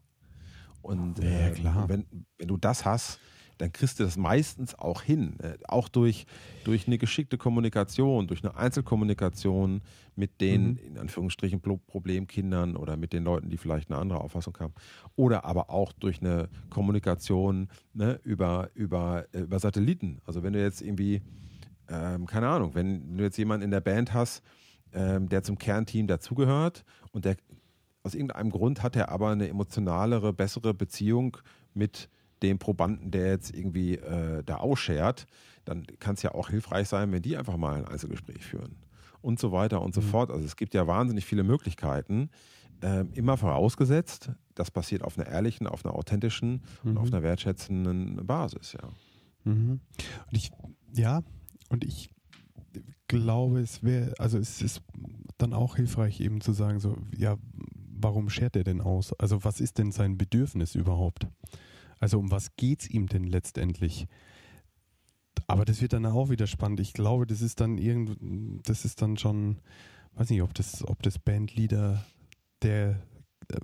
Und 0.81 1.19
äh, 1.19 1.53
wenn, 1.87 2.05
wenn 2.37 2.47
du 2.47 2.57
das 2.57 2.85
hast, 2.85 3.19
dann 3.59 3.73
kriegst 3.73 3.99
du 3.99 4.03
das 4.05 4.17
meistens 4.17 4.73
auch 4.73 5.01
hin. 5.01 5.37
Äh, 5.39 5.57
auch 5.67 5.89
durch, 5.89 6.25
durch 6.63 6.87
eine 6.87 6.97
geschickte 6.97 7.37
Kommunikation, 7.37 8.25
durch 8.27 8.43
eine 8.43 8.55
Einzelkommunikation 8.55 9.81
mit 10.15 10.39
den, 10.39 10.71
mhm. 10.71 10.77
in 10.77 10.97
Anführungsstrichen, 10.97 11.61
Problemkindern 11.61 12.77
oder 12.77 12.95
mit 12.95 13.11
den 13.11 13.25
Leuten, 13.25 13.49
die 13.49 13.57
vielleicht 13.57 13.91
eine 13.91 13.99
andere 13.99 14.21
Auffassung 14.21 14.57
haben. 14.59 14.73
Oder 15.17 15.43
aber 15.43 15.69
auch 15.69 15.91
durch 15.91 16.21
eine 16.21 16.47
Kommunikation 16.69 17.67
ne, 17.93 18.19
über, 18.23 18.69
über, 18.75 19.25
äh, 19.33 19.41
über 19.41 19.59
Satelliten. 19.59 20.21
Also 20.25 20.41
wenn 20.41 20.53
du 20.53 20.61
jetzt 20.61 20.81
irgendwie 20.81 21.21
ähm, 21.89 22.25
keine 22.25 22.47
Ahnung, 22.47 22.75
wenn 22.75 23.17
du 23.17 23.23
jetzt 23.23 23.37
jemanden 23.37 23.63
in 23.63 23.71
der 23.71 23.81
Band 23.81 24.13
hast, 24.13 24.43
ähm, 24.93 25.29
der 25.29 25.43
zum 25.43 25.57
Kernteam 25.57 26.07
dazugehört 26.07 26.83
und 27.11 27.25
der 27.25 27.35
aus 28.03 28.15
irgendeinem 28.15 28.49
Grund 28.49 28.81
hat 28.81 28.95
er 28.95 29.09
aber 29.09 29.29
eine 29.29 29.49
emotionalere, 29.49 30.33
bessere 30.33 30.73
Beziehung 30.73 31.37
mit 31.73 32.09
dem 32.41 32.57
Probanden, 32.57 33.11
der 33.11 33.27
jetzt 33.27 33.53
irgendwie 33.53 33.95
äh, 33.95 34.43
da 34.43 34.57
ausschert, 34.57 35.27
dann 35.65 35.85
kann 35.99 36.15
es 36.15 36.23
ja 36.23 36.33
auch 36.33 36.49
hilfreich 36.49 36.87
sein, 36.87 37.11
wenn 37.11 37.21
die 37.21 37.35
einfach 37.35 37.57
mal 37.57 37.75
ein 37.75 37.85
Einzelgespräch 37.85 38.45
führen. 38.45 38.77
Und 39.21 39.39
so 39.39 39.51
weiter 39.51 39.81
und 39.81 39.93
so 39.93 39.99
mhm. 39.99 40.05
fort. 40.05 40.31
Also 40.31 40.45
es 40.45 40.55
gibt 40.55 40.73
ja 40.73 40.87
wahnsinnig 40.87 41.25
viele 41.25 41.43
Möglichkeiten. 41.43 42.29
Äh, 42.81 43.03
immer 43.13 43.35
vorausgesetzt, 43.35 44.31
das 44.55 44.71
passiert 44.71 45.03
auf 45.03 45.19
einer 45.19 45.27
ehrlichen, 45.27 45.67
auf 45.67 45.85
einer 45.85 45.93
authentischen 45.95 46.63
mhm. 46.83 46.91
und 46.91 46.97
auf 46.97 47.07
einer 47.07 47.21
wertschätzenden 47.21 48.25
Basis, 48.25 48.73
ja. 48.73 48.89
Mhm. 49.43 49.81
Und 50.27 50.37
ich, 50.37 50.51
ja, 50.93 51.21
und 51.69 51.83
ich 51.83 52.09
glaube, 53.07 53.59
es 53.59 53.83
wäre, 53.83 54.13
also 54.19 54.37
es 54.37 54.61
ist 54.61 54.81
dann 55.37 55.53
auch 55.53 55.75
hilfreich 55.75 56.19
eben 56.21 56.41
zu 56.41 56.53
sagen, 56.53 56.79
so, 56.79 56.97
ja, 57.15 57.37
warum 58.01 58.29
schert 58.29 58.55
er 58.55 58.63
denn 58.63 58.81
aus? 58.81 59.13
Also 59.19 59.43
was 59.43 59.59
ist 59.59 59.77
denn 59.77 59.91
sein 59.91 60.17
Bedürfnis 60.17 60.75
überhaupt? 60.75 61.27
Also 61.99 62.19
um 62.19 62.31
was 62.31 62.55
geht 62.55 62.81
es 62.81 62.89
ihm 62.89 63.07
denn 63.07 63.23
letztendlich? 63.23 64.07
Aber 65.47 65.65
das 65.65 65.81
wird 65.81 65.93
dann 65.93 66.05
auch 66.05 66.29
wieder 66.29 66.47
spannend. 66.47 66.79
Ich 66.79 66.93
glaube, 66.93 67.25
das 67.25 67.41
ist 67.41 67.59
dann 67.59 67.77
irgend, 67.77 68.17
das 68.67 68.85
ist 68.85 69.01
dann 69.01 69.17
schon, 69.17 69.57
weiß 70.13 70.29
nicht, 70.29 70.41
ob 70.41 70.53
das, 70.53 70.87
ob 70.87 71.01
das 71.01 71.19
Bandleader 71.19 72.05
der 72.61 73.01
äh, 73.49 73.59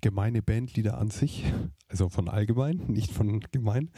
gemeine 0.00 0.42
Bandleader 0.42 0.98
an 0.98 1.10
sich, 1.10 1.44
also 1.88 2.08
von 2.08 2.28
allgemein, 2.28 2.78
nicht 2.88 3.12
von 3.12 3.40
gemein, 3.40 3.90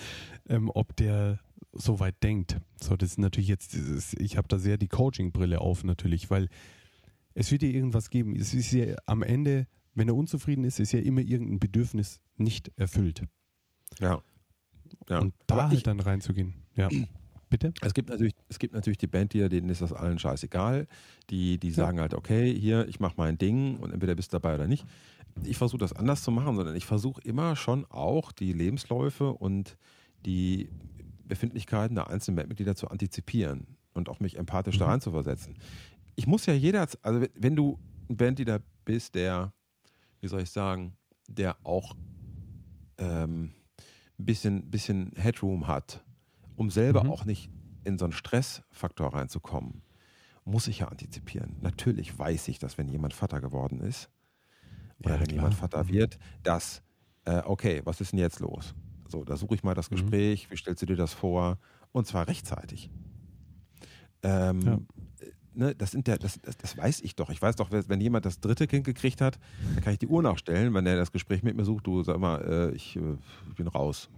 ähm, 0.49 0.71
ob 0.75 0.97
der 0.97 1.39
so 1.73 2.01
weit 2.01 2.23
denkt. 2.23 2.61
So, 2.81 2.97
das 2.97 3.11
ist 3.11 3.19
natürlich 3.19 3.49
jetzt 3.49 3.73
dieses, 3.73 4.15
ich 4.15 4.37
habe 4.37 4.49
da 4.49 4.59
sehr 4.59 4.79
die 4.79 4.89
Coaching-Brille 4.89 5.61
auf 5.61 5.85
natürlich, 5.85 6.31
weil 6.31 6.49
es 7.35 7.53
wird 7.53 7.63
ja 7.63 7.69
irgendwas 7.69 8.11
geben. 8.11 8.35
Es 8.37 8.55
ist 8.55 8.73
ja 8.73 8.97
am 9.07 9.23
Ende, 9.23 9.67
wenn 9.95 10.09
er 10.09 10.17
unzufrieden 10.17 10.65
ist, 10.65 10.81
ist 10.81 10.93
ja 10.93 11.01
immer 11.01 11.21
irgendein 11.21 11.59
Bedürfnis 11.59 12.21
nicht 12.37 12.73
erfüllt. 12.77 13.23
Ja. 14.01 14.23
ja. 15.09 15.19
Und 15.21 15.35
da 15.47 15.55
Aber 15.55 15.69
halt 15.69 15.87
dann 15.87 16.01
reinzugehen. 16.01 16.55
Ja. 16.75 16.89
Bitte? 17.51 17.73
Es 17.81 17.95
gibt 17.95 18.11
natürlich, 18.11 18.35
es 18.49 18.59
gibt 18.59 18.75
natürlich 18.75 18.99
die 18.99 19.07
Bandleader, 19.07 19.49
denen 19.49 19.71
ist 19.71 19.81
das 19.81 19.95
allen 19.95 20.19
scheißegal. 20.19 20.87
Die, 21.31 21.59
die 21.59 21.71
sagen 21.71 21.97
ja. 21.97 22.03
halt, 22.03 22.15
okay, 22.15 22.55
hier, 22.55 22.87
ich 22.89 23.01
mache 23.01 23.15
mein 23.17 23.39
Ding 23.39 23.79
und 23.79 23.91
entweder 23.91 24.15
bist 24.15 24.33
du 24.33 24.35
dabei 24.35 24.55
oder 24.55 24.69
nicht. 24.69 24.85
Ich 25.45 25.57
versuche 25.57 25.79
das 25.79 25.95
anders 25.95 26.23
zu 26.23 26.31
machen, 26.31 26.57
sondern 26.57 26.77
ich 26.77 26.85
versuche 26.85 27.23
immer 27.23 27.57
schon 27.57 27.87
auch 27.87 28.33
die 28.33 28.53
Lebensläufe 28.53 29.33
und 29.33 29.79
die 30.27 30.69
Befindlichkeiten 31.29 31.95
der 31.95 32.09
einzelnen 32.09 32.37
Bandmitglieder 32.37 32.75
zu 32.75 32.89
antizipieren 32.89 33.77
und 33.95 34.09
auch 34.09 34.21
mich 34.21 34.37
empathisch 34.37 34.77
mhm. 34.77 34.81
da 34.81 34.87
reinzuversetzen. 34.87 35.57
Ich 36.17 36.27
muss 36.27 36.47
ja 36.47 36.55
jeder, 36.55 36.89
also 37.03 37.27
wenn 37.35 37.55
du 37.55 37.79
ein 38.09 38.17
Bandleader 38.17 38.61
bist, 38.85 39.15
der, 39.15 39.53
wie 40.21 40.29
soll 40.29 40.41
ich 40.43 40.51
sagen, 40.51 40.97
der 41.29 41.57
auch 41.65 41.95
ähm, 42.99 43.53
ein 44.19 44.25
bisschen, 44.25 44.71
bisschen 44.71 45.13
Headroom 45.17 45.67
hat, 45.69 46.05
um 46.57 46.71
selber 46.71 47.05
mhm. 47.05 47.11
auch 47.11 47.25
nicht 47.25 47.51
in 47.85 47.99
so 47.99 48.05
einen 48.05 48.13
Stressfaktor 48.13 49.15
reinzukommen, 49.15 49.83
muss 50.45 50.67
ich 50.67 50.81
ja 50.81 50.89
antizipieren. 50.89 51.57
Natürlich 51.61 52.19
weiß 52.19 52.49
ich, 52.49 52.59
dass 52.59 52.79
wenn 52.79 52.89
jemand 52.89 53.15
Vater 53.15 53.41
geworden 53.41 53.81
ist, 53.81 54.11
oder 55.01 55.15
ja, 55.15 55.21
wenn 55.21 55.27
klar. 55.27 55.37
jemand 55.37 55.55
Vater 55.55 55.85
mhm. 55.85 55.89
wird, 55.89 56.19
dass, 56.43 56.83
äh, 57.25 57.43
okay, 57.45 57.83
was 57.85 58.01
ist 58.01 58.13
denn 58.13 58.19
jetzt 58.19 58.41
los? 58.41 58.75
So, 59.09 59.25
da 59.25 59.37
suche 59.37 59.55
ich 59.55 59.63
mal 59.65 59.75
das 59.75 59.91
mhm. 59.91 59.97
Gespräch, 59.97 60.47
mhm. 60.47 60.53
wie 60.53 60.57
stellst 60.57 60.83
du 60.83 60.87
dir 60.87 60.97
das 60.97 61.13
vor? 61.13 61.59
Und 61.93 62.07
zwar 62.07 62.29
rechtzeitig. 62.29 62.91
Ähm, 64.23 64.61
ja. 64.61 64.79
ne, 65.55 65.75
das, 65.75 65.93
sind 65.93 66.07
der, 66.07 66.19
das, 66.19 66.39
das, 66.41 66.57
das, 66.57 66.77
weiß 66.77 67.01
ich 67.01 67.17
doch. 67.17 67.31
Ich 67.31 67.41
weiß 67.41 67.57
doch, 67.57 67.71
wenn 67.71 68.01
jemand 68.01 68.27
das 68.27 68.41
dritte 68.41 68.67
Kind 68.67 68.85
gekriegt 68.85 69.21
hat, 69.21 69.39
dann 69.75 69.83
kann 69.83 69.93
ich 69.95 69.99
die 69.99 70.09
Uhr 70.09 70.23
nachstellen, 70.23 70.75
wenn 70.75 70.87
er 70.87 70.97
das 70.97 71.13
Gespräch 71.13 71.43
mit 71.43 71.57
mir 71.57 71.65
sucht, 71.65 71.87
du 71.87 72.03
sag 72.03 72.19
mal, 72.19 72.43
äh, 72.43 72.75
ich, 72.75 72.97
äh, 72.97 73.17
ich, 73.49 73.55
bin 73.55 73.69
raus. 73.69 74.11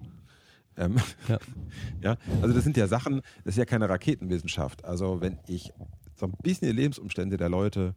Ähm, 0.76 0.96
ja. 1.28 1.38
ja, 2.02 2.16
also 2.42 2.54
das 2.54 2.64
sind 2.64 2.76
ja 2.76 2.86
Sachen, 2.88 3.20
das 3.44 3.54
ist 3.54 3.58
ja 3.58 3.64
keine 3.64 3.88
Raketenwissenschaft. 3.88 4.84
Also 4.84 5.20
wenn 5.20 5.38
ich 5.46 5.72
so 6.16 6.26
ein 6.26 6.32
bisschen 6.42 6.68
die 6.68 6.76
Lebensumstände 6.76 7.36
der 7.36 7.48
Leute 7.48 7.94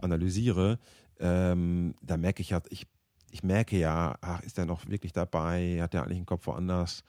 analysiere, 0.00 0.78
ähm, 1.18 1.94
da 2.02 2.16
merke 2.16 2.40
ich 2.40 2.50
ja, 2.50 2.62
ich 2.70 2.86
ich 3.30 3.42
merke 3.42 3.78
ja, 3.78 4.16
ach, 4.20 4.42
ist 4.42 4.58
er 4.58 4.66
noch 4.66 4.86
wirklich 4.88 5.12
dabei? 5.12 5.78
Hat 5.80 5.94
er 5.94 6.02
eigentlich 6.02 6.18
einen 6.18 6.26
Kopf 6.26 6.46
woanders? 6.46 7.04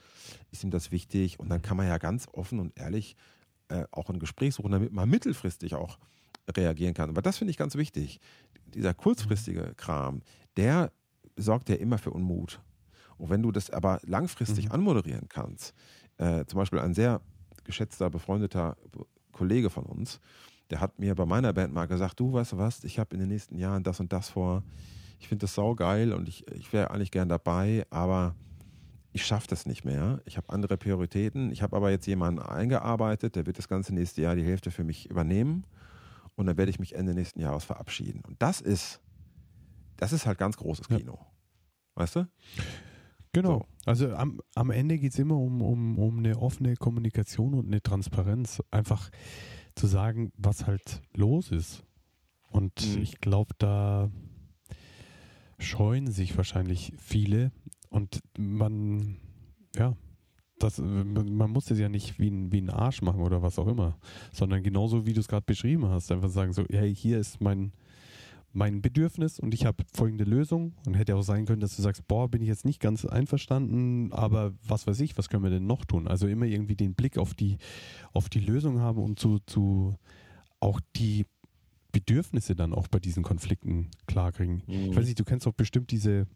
Ist 0.51 0.63
ihm 0.63 0.71
das 0.71 0.91
wichtig? 0.91 1.39
Und 1.39 1.49
dann 1.49 1.62
kann 1.62 1.77
man 1.77 1.88
ja 1.88 1.97
ganz 1.97 2.27
offen 2.31 2.60
und 2.60 2.77
ehrlich 2.77 3.15
äh, 3.69 3.86
auch 3.91 4.10
ein 4.10 4.19
Gespräch 4.19 4.55
suchen, 4.55 4.71
damit 4.71 4.93
man 4.93 5.10
mittelfristig 5.10 5.75
auch 5.75 5.97
reagieren 6.55 6.93
kann. 6.93 7.10
Aber 7.10 7.21
das 7.21 7.38
finde 7.38 7.51
ich 7.51 7.57
ganz 7.57 7.75
wichtig. 7.75 8.19
Dieser 8.65 8.93
kurzfristige 8.93 9.73
Kram, 9.75 10.21
der 10.57 10.91
sorgt 11.36 11.69
ja 11.69 11.75
immer 11.75 11.97
für 11.97 12.12
Unmut. 12.12 12.62
Und 13.17 13.29
wenn 13.29 13.41
du 13.41 13.51
das 13.51 13.69
aber 13.69 13.99
langfristig 14.03 14.65
mhm. 14.65 14.71
anmoderieren 14.71 15.27
kannst, 15.29 15.73
äh, 16.17 16.45
zum 16.45 16.57
Beispiel 16.57 16.79
ein 16.79 16.93
sehr 16.93 17.21
geschätzter, 17.63 18.10
befreundeter 18.10 18.77
Kollege 19.31 19.69
von 19.69 19.86
uns, 19.86 20.19
der 20.69 20.79
hat 20.79 20.99
mir 20.99 21.15
bei 21.15 21.25
meiner 21.25 21.53
Band 21.53 21.73
mal 21.73 21.86
gesagt, 21.86 22.19
du 22.19 22.34
weißt 22.34 22.53
du 22.53 22.57
was, 22.57 22.84
ich 22.84 22.99
habe 22.99 23.13
in 23.13 23.19
den 23.19 23.29
nächsten 23.29 23.57
Jahren 23.57 23.84
das 23.84 23.99
und 23.99 24.13
das 24.13 24.29
vor 24.29 24.63
ich 25.21 25.27
finde 25.27 25.43
das 25.43 25.53
saugeil 25.53 26.13
und 26.13 26.27
ich, 26.27 26.47
ich 26.51 26.73
wäre 26.73 26.89
eigentlich 26.89 27.12
gern 27.12 27.29
dabei, 27.29 27.86
aber 27.91 28.36
ich 29.13 29.23
schaffe 29.23 29.47
das 29.47 29.67
nicht 29.67 29.86
mehr. 29.86 30.19
Ich 30.25 30.36
habe 30.36 30.49
andere 30.49 30.77
Prioritäten. 30.77 31.51
Ich 31.51 31.62
habe 31.62 31.75
aber 31.77 31.91
jetzt 31.91 32.07
jemanden 32.07 32.41
eingearbeitet, 32.41 33.36
der 33.36 33.45
wird 33.45 33.60
das 33.60 33.67
ganze 33.67 33.93
nächste 33.93 34.23
Jahr 34.23 34.36
die 34.36 34.43
Hälfte 34.43 34.71
für 34.71 34.84
mich 34.84 35.12
übernehmen. 35.12 35.65
Und 36.36 36.47
dann 36.47 36.57
werde 36.57 36.71
ich 36.71 36.79
mich 36.79 36.95
Ende 36.95 37.13
nächsten 37.13 37.39
Jahres 37.39 37.65
verabschieden. 37.65 38.23
Und 38.27 38.41
das 38.41 38.62
ist, 38.62 38.99
das 39.97 40.12
ist 40.12 40.25
halt 40.25 40.39
ganz 40.39 40.57
großes 40.57 40.88
Kino. 40.88 41.19
Ja. 41.19 41.27
Weißt 41.93 42.15
du? 42.15 42.27
Genau. 43.31 43.60
So. 43.60 43.65
Also 43.86 44.15
am, 44.15 44.41
am 44.55 44.71
Ende 44.71 44.97
geht 44.97 45.13
es 45.13 45.19
immer 45.19 45.38
um, 45.38 45.62
um, 45.62 45.99
um 45.99 46.17
eine 46.17 46.36
offene 46.39 46.75
Kommunikation 46.77 47.53
und 47.53 47.67
eine 47.67 47.84
Transparenz. 47.84 48.63
Einfach 48.71 49.12
zu 49.75 49.86
sagen, 49.86 50.31
was 50.36 50.65
halt 50.65 51.03
los 51.13 51.51
ist. 51.51 51.84
Und 52.49 52.95
mhm. 52.95 53.03
ich 53.03 53.19
glaube, 53.19 53.53
da 53.60 54.10
scheuen 55.63 56.12
sich 56.12 56.36
wahrscheinlich 56.38 56.93
viele 56.97 57.52
und 57.89 58.21
man, 58.38 59.17
ja, 59.76 59.95
das, 60.60 60.80
man 60.80 61.50
muss 61.50 61.65
das 61.65 61.80
ja 61.80 61.89
nicht 61.89 62.19
wie 62.19 62.30
ein, 62.30 62.52
wie 62.52 62.62
ein 62.62 62.69
Arsch 62.69 63.02
machen 63.02 63.21
oder 63.21 63.41
was 63.41 63.58
auch 63.58 63.67
immer, 63.67 63.97
sondern 64.32 64.63
genauso 64.63 65.06
wie 65.06 65.13
du 65.13 65.19
es 65.19 65.28
gerade 65.28 65.45
beschrieben 65.45 65.88
hast, 65.88 66.12
einfach 66.12 66.30
sagen 66.30 66.54
so, 66.54 66.65
hey, 66.69 66.93
hier 66.93 67.19
ist 67.19 67.41
mein, 67.41 67.74
mein 68.54 68.82
Bedürfnis 68.82 69.39
und 69.39 69.54
ich 69.54 69.65
habe 69.65 69.84
folgende 69.93 70.24
Lösung 70.24 70.74
und 70.86 70.93
hätte 70.95 71.15
auch 71.15 71.24
sein 71.24 71.45
können, 71.45 71.62
dass 71.62 71.76
du 71.76 71.82
sagst, 71.82 72.08
boah, 72.08 72.30
bin 72.30 72.41
ich 72.41 72.47
jetzt 72.47 72.65
nicht 72.65 72.80
ganz 72.80 73.06
einverstanden, 73.06 74.12
aber 74.12 74.54
was 74.67 74.88
weiß 74.88 75.00
ich, 75.00 75.17
was 75.17 75.30
können 75.30 75.43
wir 75.43 75.50
denn 75.50 75.67
noch 75.67 75.86
tun? 75.86 76.08
Also 76.08 76.28
immer 76.28 76.45
irgendwie 76.45 76.76
den 76.76 76.93
Blick 76.93 77.17
auf 77.17 77.34
die, 77.34 77.58
auf 78.13 78.30
die 78.30 78.41
Lösung 78.41 78.80
haben 78.80 79.02
und 79.02 79.19
zu, 79.19 79.39
zu 79.39 79.95
auch 80.60 80.80
die 80.95 81.26
Bedürfnisse 81.91 82.56
dann 82.56 82.73
auch 82.73 82.88
bei 82.88 82.99
diesen 82.99 83.23
Konflikten 83.23 83.89
klarkriegen. 84.08 84.63
Mhm. 84.67 84.91
Ich 84.91 84.95
weiß 84.95 85.06
nicht, 85.06 85.19
du 85.19 85.23
kennst 85.23 85.45
doch 85.45 85.54
bestimmt 85.54 85.91
diese, 85.91 86.27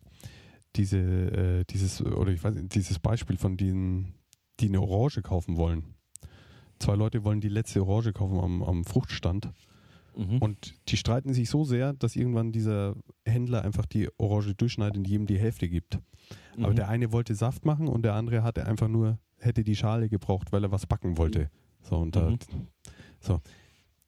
diese, 0.76 0.98
äh, 0.98 1.64
dieses, 1.70 2.02
oder 2.02 2.32
ich 2.32 2.44
weiß 2.44 2.56
nicht, 2.56 2.76
dieses 2.76 3.00
Beispiel 3.00 3.38
von 3.38 3.58
denen, 3.58 4.14
die 4.60 4.68
eine 4.68 4.82
Orange 4.82 5.22
kaufen 5.22 5.58
wollen. 5.58 5.96
Zwei 6.80 6.96
Leute 6.96 7.24
wollen 7.24 7.42
die 7.42 7.50
letzte 7.50 7.86
Orange 7.86 8.14
kaufen 8.14 8.40
am, 8.40 8.64
am 8.64 8.84
Fruchtstand. 8.84 9.50
Mhm. 10.16 10.38
Und 10.40 10.76
die 10.90 10.98
streiten 10.98 11.34
sich 11.34 11.50
so 11.50 11.64
sehr, 11.64 11.94
dass 11.94 12.16
irgendwann 12.16 12.52
dieser 12.52 12.96
Händler 13.26 13.64
einfach 13.64 13.86
die 13.86 14.10
Orange 14.18 14.56
durchschneidet 14.56 14.98
und 14.98 15.08
jedem 15.08 15.26
die 15.26 15.40
Hälfte 15.40 15.68
gibt. 15.68 16.00
Mhm. 16.58 16.66
Aber 16.66 16.74
der 16.74 16.90
eine 16.90 17.12
wollte 17.12 17.36
Saft 17.36 17.66
machen 17.66 17.88
und 17.88 18.04
der 18.04 18.14
andere 18.14 18.44
hatte 18.44 18.66
einfach 18.66 18.88
nur, 18.88 19.20
hätte 19.38 19.64
die 19.64 19.76
Schale 19.76 20.10
gebraucht, 20.10 20.52
weil 20.52 20.64
er 20.64 20.72
was 20.72 20.86
backen 20.86 21.18
wollte. 21.18 21.50
So, 21.82 21.98
und 21.98 22.16
da, 22.16 22.30
mhm. 22.30 22.40
so. 23.20 23.42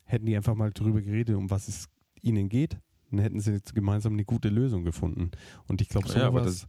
Hätten 0.08 0.26
die 0.26 0.36
einfach 0.36 0.56
mal 0.56 0.72
drüber 0.72 1.02
geredet, 1.02 1.36
um 1.36 1.50
was 1.50 1.68
es 1.68 1.88
ihnen 2.22 2.50
geht, 2.50 2.80
dann 3.12 3.20
hätten 3.20 3.40
sie 3.40 3.52
jetzt 3.52 3.76
gemeinsam 3.76 4.14
eine 4.14 4.26
gute 4.26 4.50
Lösung 4.50 4.84
gefunden. 4.84 5.32
Und 5.68 5.82
ich 5.82 5.90
glaube, 5.90 6.08
so 6.08 6.18
ja, 6.18 6.34
was, 6.34 6.68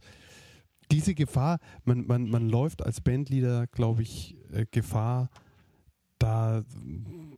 diese 0.91 1.13
Gefahr, 1.13 1.59
man, 1.83 2.05
man, 2.07 2.29
man 2.29 2.49
läuft 2.49 2.83
als 2.83 3.01
Bandleader, 3.01 3.67
glaube 3.67 4.01
ich, 4.01 4.37
äh, 4.51 4.65
Gefahr, 4.69 5.29
da 6.17 6.63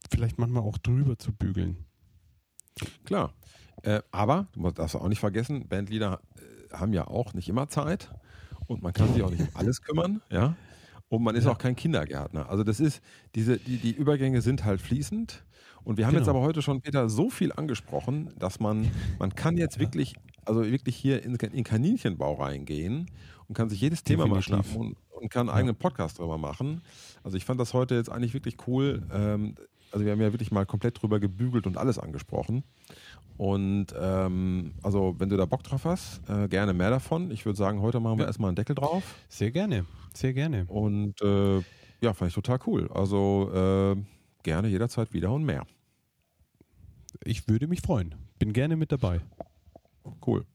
vielleicht 0.09 0.37
manchmal 0.37 0.63
auch 0.63 0.77
drüber 0.77 1.17
zu 1.17 1.33
bügeln. 1.33 1.85
Klar. 3.05 3.33
Äh, 3.83 4.01
aber, 4.11 4.47
du 4.53 4.69
darfst 4.71 4.95
auch 4.95 5.07
nicht 5.07 5.19
vergessen, 5.19 5.67
Bandleader 5.67 6.21
äh, 6.35 6.73
haben 6.73 6.93
ja 6.93 7.07
auch 7.07 7.33
nicht 7.33 7.49
immer 7.49 7.67
Zeit 7.69 8.13
und 8.67 8.81
man 8.81 8.93
kann 8.93 9.13
sich 9.13 9.23
auch 9.23 9.31
nicht 9.31 9.41
um 9.41 9.49
alles 9.53 9.81
kümmern, 9.81 10.21
ja. 10.29 10.55
Und 11.11 11.23
man 11.23 11.35
ist 11.35 11.43
ja. 11.43 11.51
auch 11.51 11.57
kein 11.57 11.75
Kindergärtner. 11.75 12.49
Also 12.49 12.63
das 12.63 12.79
ist, 12.79 13.01
diese, 13.35 13.57
die, 13.57 13.75
die 13.75 13.91
Übergänge 13.91 14.41
sind 14.41 14.63
halt 14.63 14.79
fließend 14.79 15.43
und 15.83 15.97
wir 15.97 16.05
haben 16.05 16.13
genau. 16.13 16.21
jetzt 16.21 16.29
aber 16.29 16.39
heute 16.39 16.61
schon, 16.61 16.79
Peter, 16.79 17.09
so 17.09 17.29
viel 17.29 17.51
angesprochen, 17.51 18.33
dass 18.39 18.61
man, 18.61 18.89
man 19.19 19.35
kann 19.35 19.57
jetzt 19.57 19.75
ja. 19.75 19.81
wirklich, 19.81 20.15
also 20.45 20.63
wirklich 20.63 20.95
hier 20.95 21.21
in, 21.21 21.35
in 21.35 21.65
Kaninchenbau 21.65 22.35
reingehen 22.35 23.11
und 23.49 23.57
kann 23.57 23.69
sich 23.69 23.81
jedes 23.81 24.05
Thema 24.05 24.23
Definitiv. 24.23 24.51
mal 24.51 24.63
schnappen 24.63 24.81
und, 24.81 24.97
und 25.09 25.29
kann 25.29 25.41
einen 25.41 25.49
ja. 25.49 25.55
eigenen 25.55 25.75
Podcast 25.75 26.17
drüber 26.17 26.37
machen. 26.37 26.81
Also 27.25 27.35
ich 27.35 27.43
fand 27.43 27.59
das 27.59 27.73
heute 27.73 27.95
jetzt 27.95 28.09
eigentlich 28.09 28.33
wirklich 28.33 28.55
cool. 28.67 29.03
Ähm, 29.11 29.55
also 29.91 30.05
wir 30.05 30.11
haben 30.11 30.21
ja 30.21 30.31
wirklich 30.31 30.51
mal 30.51 30.65
komplett 30.65 31.01
drüber 31.01 31.19
gebügelt 31.19 31.67
und 31.67 31.77
alles 31.77 31.99
angesprochen. 31.99 32.63
Und 33.37 33.87
ähm, 33.99 34.73
also 34.83 35.15
wenn 35.17 35.29
du 35.29 35.37
da 35.37 35.45
Bock 35.45 35.63
drauf 35.63 35.85
hast, 35.85 36.21
äh, 36.29 36.47
gerne 36.47 36.73
mehr 36.73 36.89
davon. 36.89 37.31
Ich 37.31 37.45
würde 37.45 37.57
sagen, 37.57 37.81
heute 37.81 37.99
machen 37.99 38.17
wir 38.17 38.23
ja. 38.23 38.27
erstmal 38.27 38.49
einen 38.49 38.55
Deckel 38.55 38.75
drauf. 38.75 39.03
Sehr 39.29 39.51
gerne, 39.51 39.85
sehr 40.13 40.33
gerne. 40.33 40.65
Und 40.67 41.21
äh, 41.21 41.57
ja, 42.01 42.13
fand 42.13 42.29
ich 42.29 42.35
total 42.35 42.59
cool. 42.67 42.89
Also 42.93 43.49
äh, 43.53 43.95
gerne 44.43 44.67
jederzeit 44.67 45.13
wieder 45.13 45.31
und 45.31 45.43
mehr. 45.43 45.65
Ich 47.23 47.47
würde 47.47 47.67
mich 47.67 47.81
freuen. 47.81 48.15
Bin 48.39 48.53
gerne 48.53 48.75
mit 48.75 48.91
dabei. 48.91 49.21
Cool. 50.25 50.45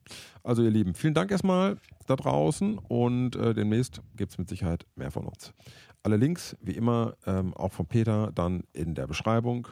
Also 0.42 0.62
ihr 0.62 0.70
Lieben, 0.70 0.94
vielen 0.94 1.14
Dank 1.14 1.30
erstmal 1.30 1.78
da 2.06 2.16
draußen 2.16 2.78
und 2.78 3.36
äh, 3.36 3.54
demnächst 3.54 4.00
gibt 4.16 4.32
es 4.32 4.38
mit 4.38 4.48
Sicherheit 4.48 4.86
mehr 4.96 5.10
von 5.10 5.26
uns. 5.26 5.52
Alle 6.06 6.18
Links, 6.18 6.56
wie 6.60 6.76
immer, 6.76 7.16
ähm, 7.26 7.52
auch 7.54 7.72
von 7.72 7.84
Peter, 7.84 8.30
dann 8.32 8.62
in 8.72 8.94
der 8.94 9.08
Beschreibung. 9.08 9.66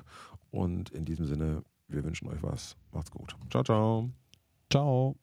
Und 0.51 0.91
in 0.91 1.05
diesem 1.05 1.27
Sinne, 1.27 1.63
wir 1.87 2.03
wünschen 2.03 2.27
euch 2.27 2.43
was. 2.43 2.77
Macht's 2.91 3.13
gut. 3.13 3.37
Ciao, 3.51 3.63
ciao. 3.63 4.11
Ciao. 4.69 5.15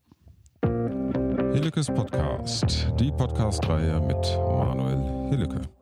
Hillekes 1.52 1.88
Podcast, 1.88 2.93
die 2.97 3.12
Podcast-Reihe 3.12 4.00
mit 4.00 4.39
Manuel 4.39 5.30
Hilleke. 5.32 5.81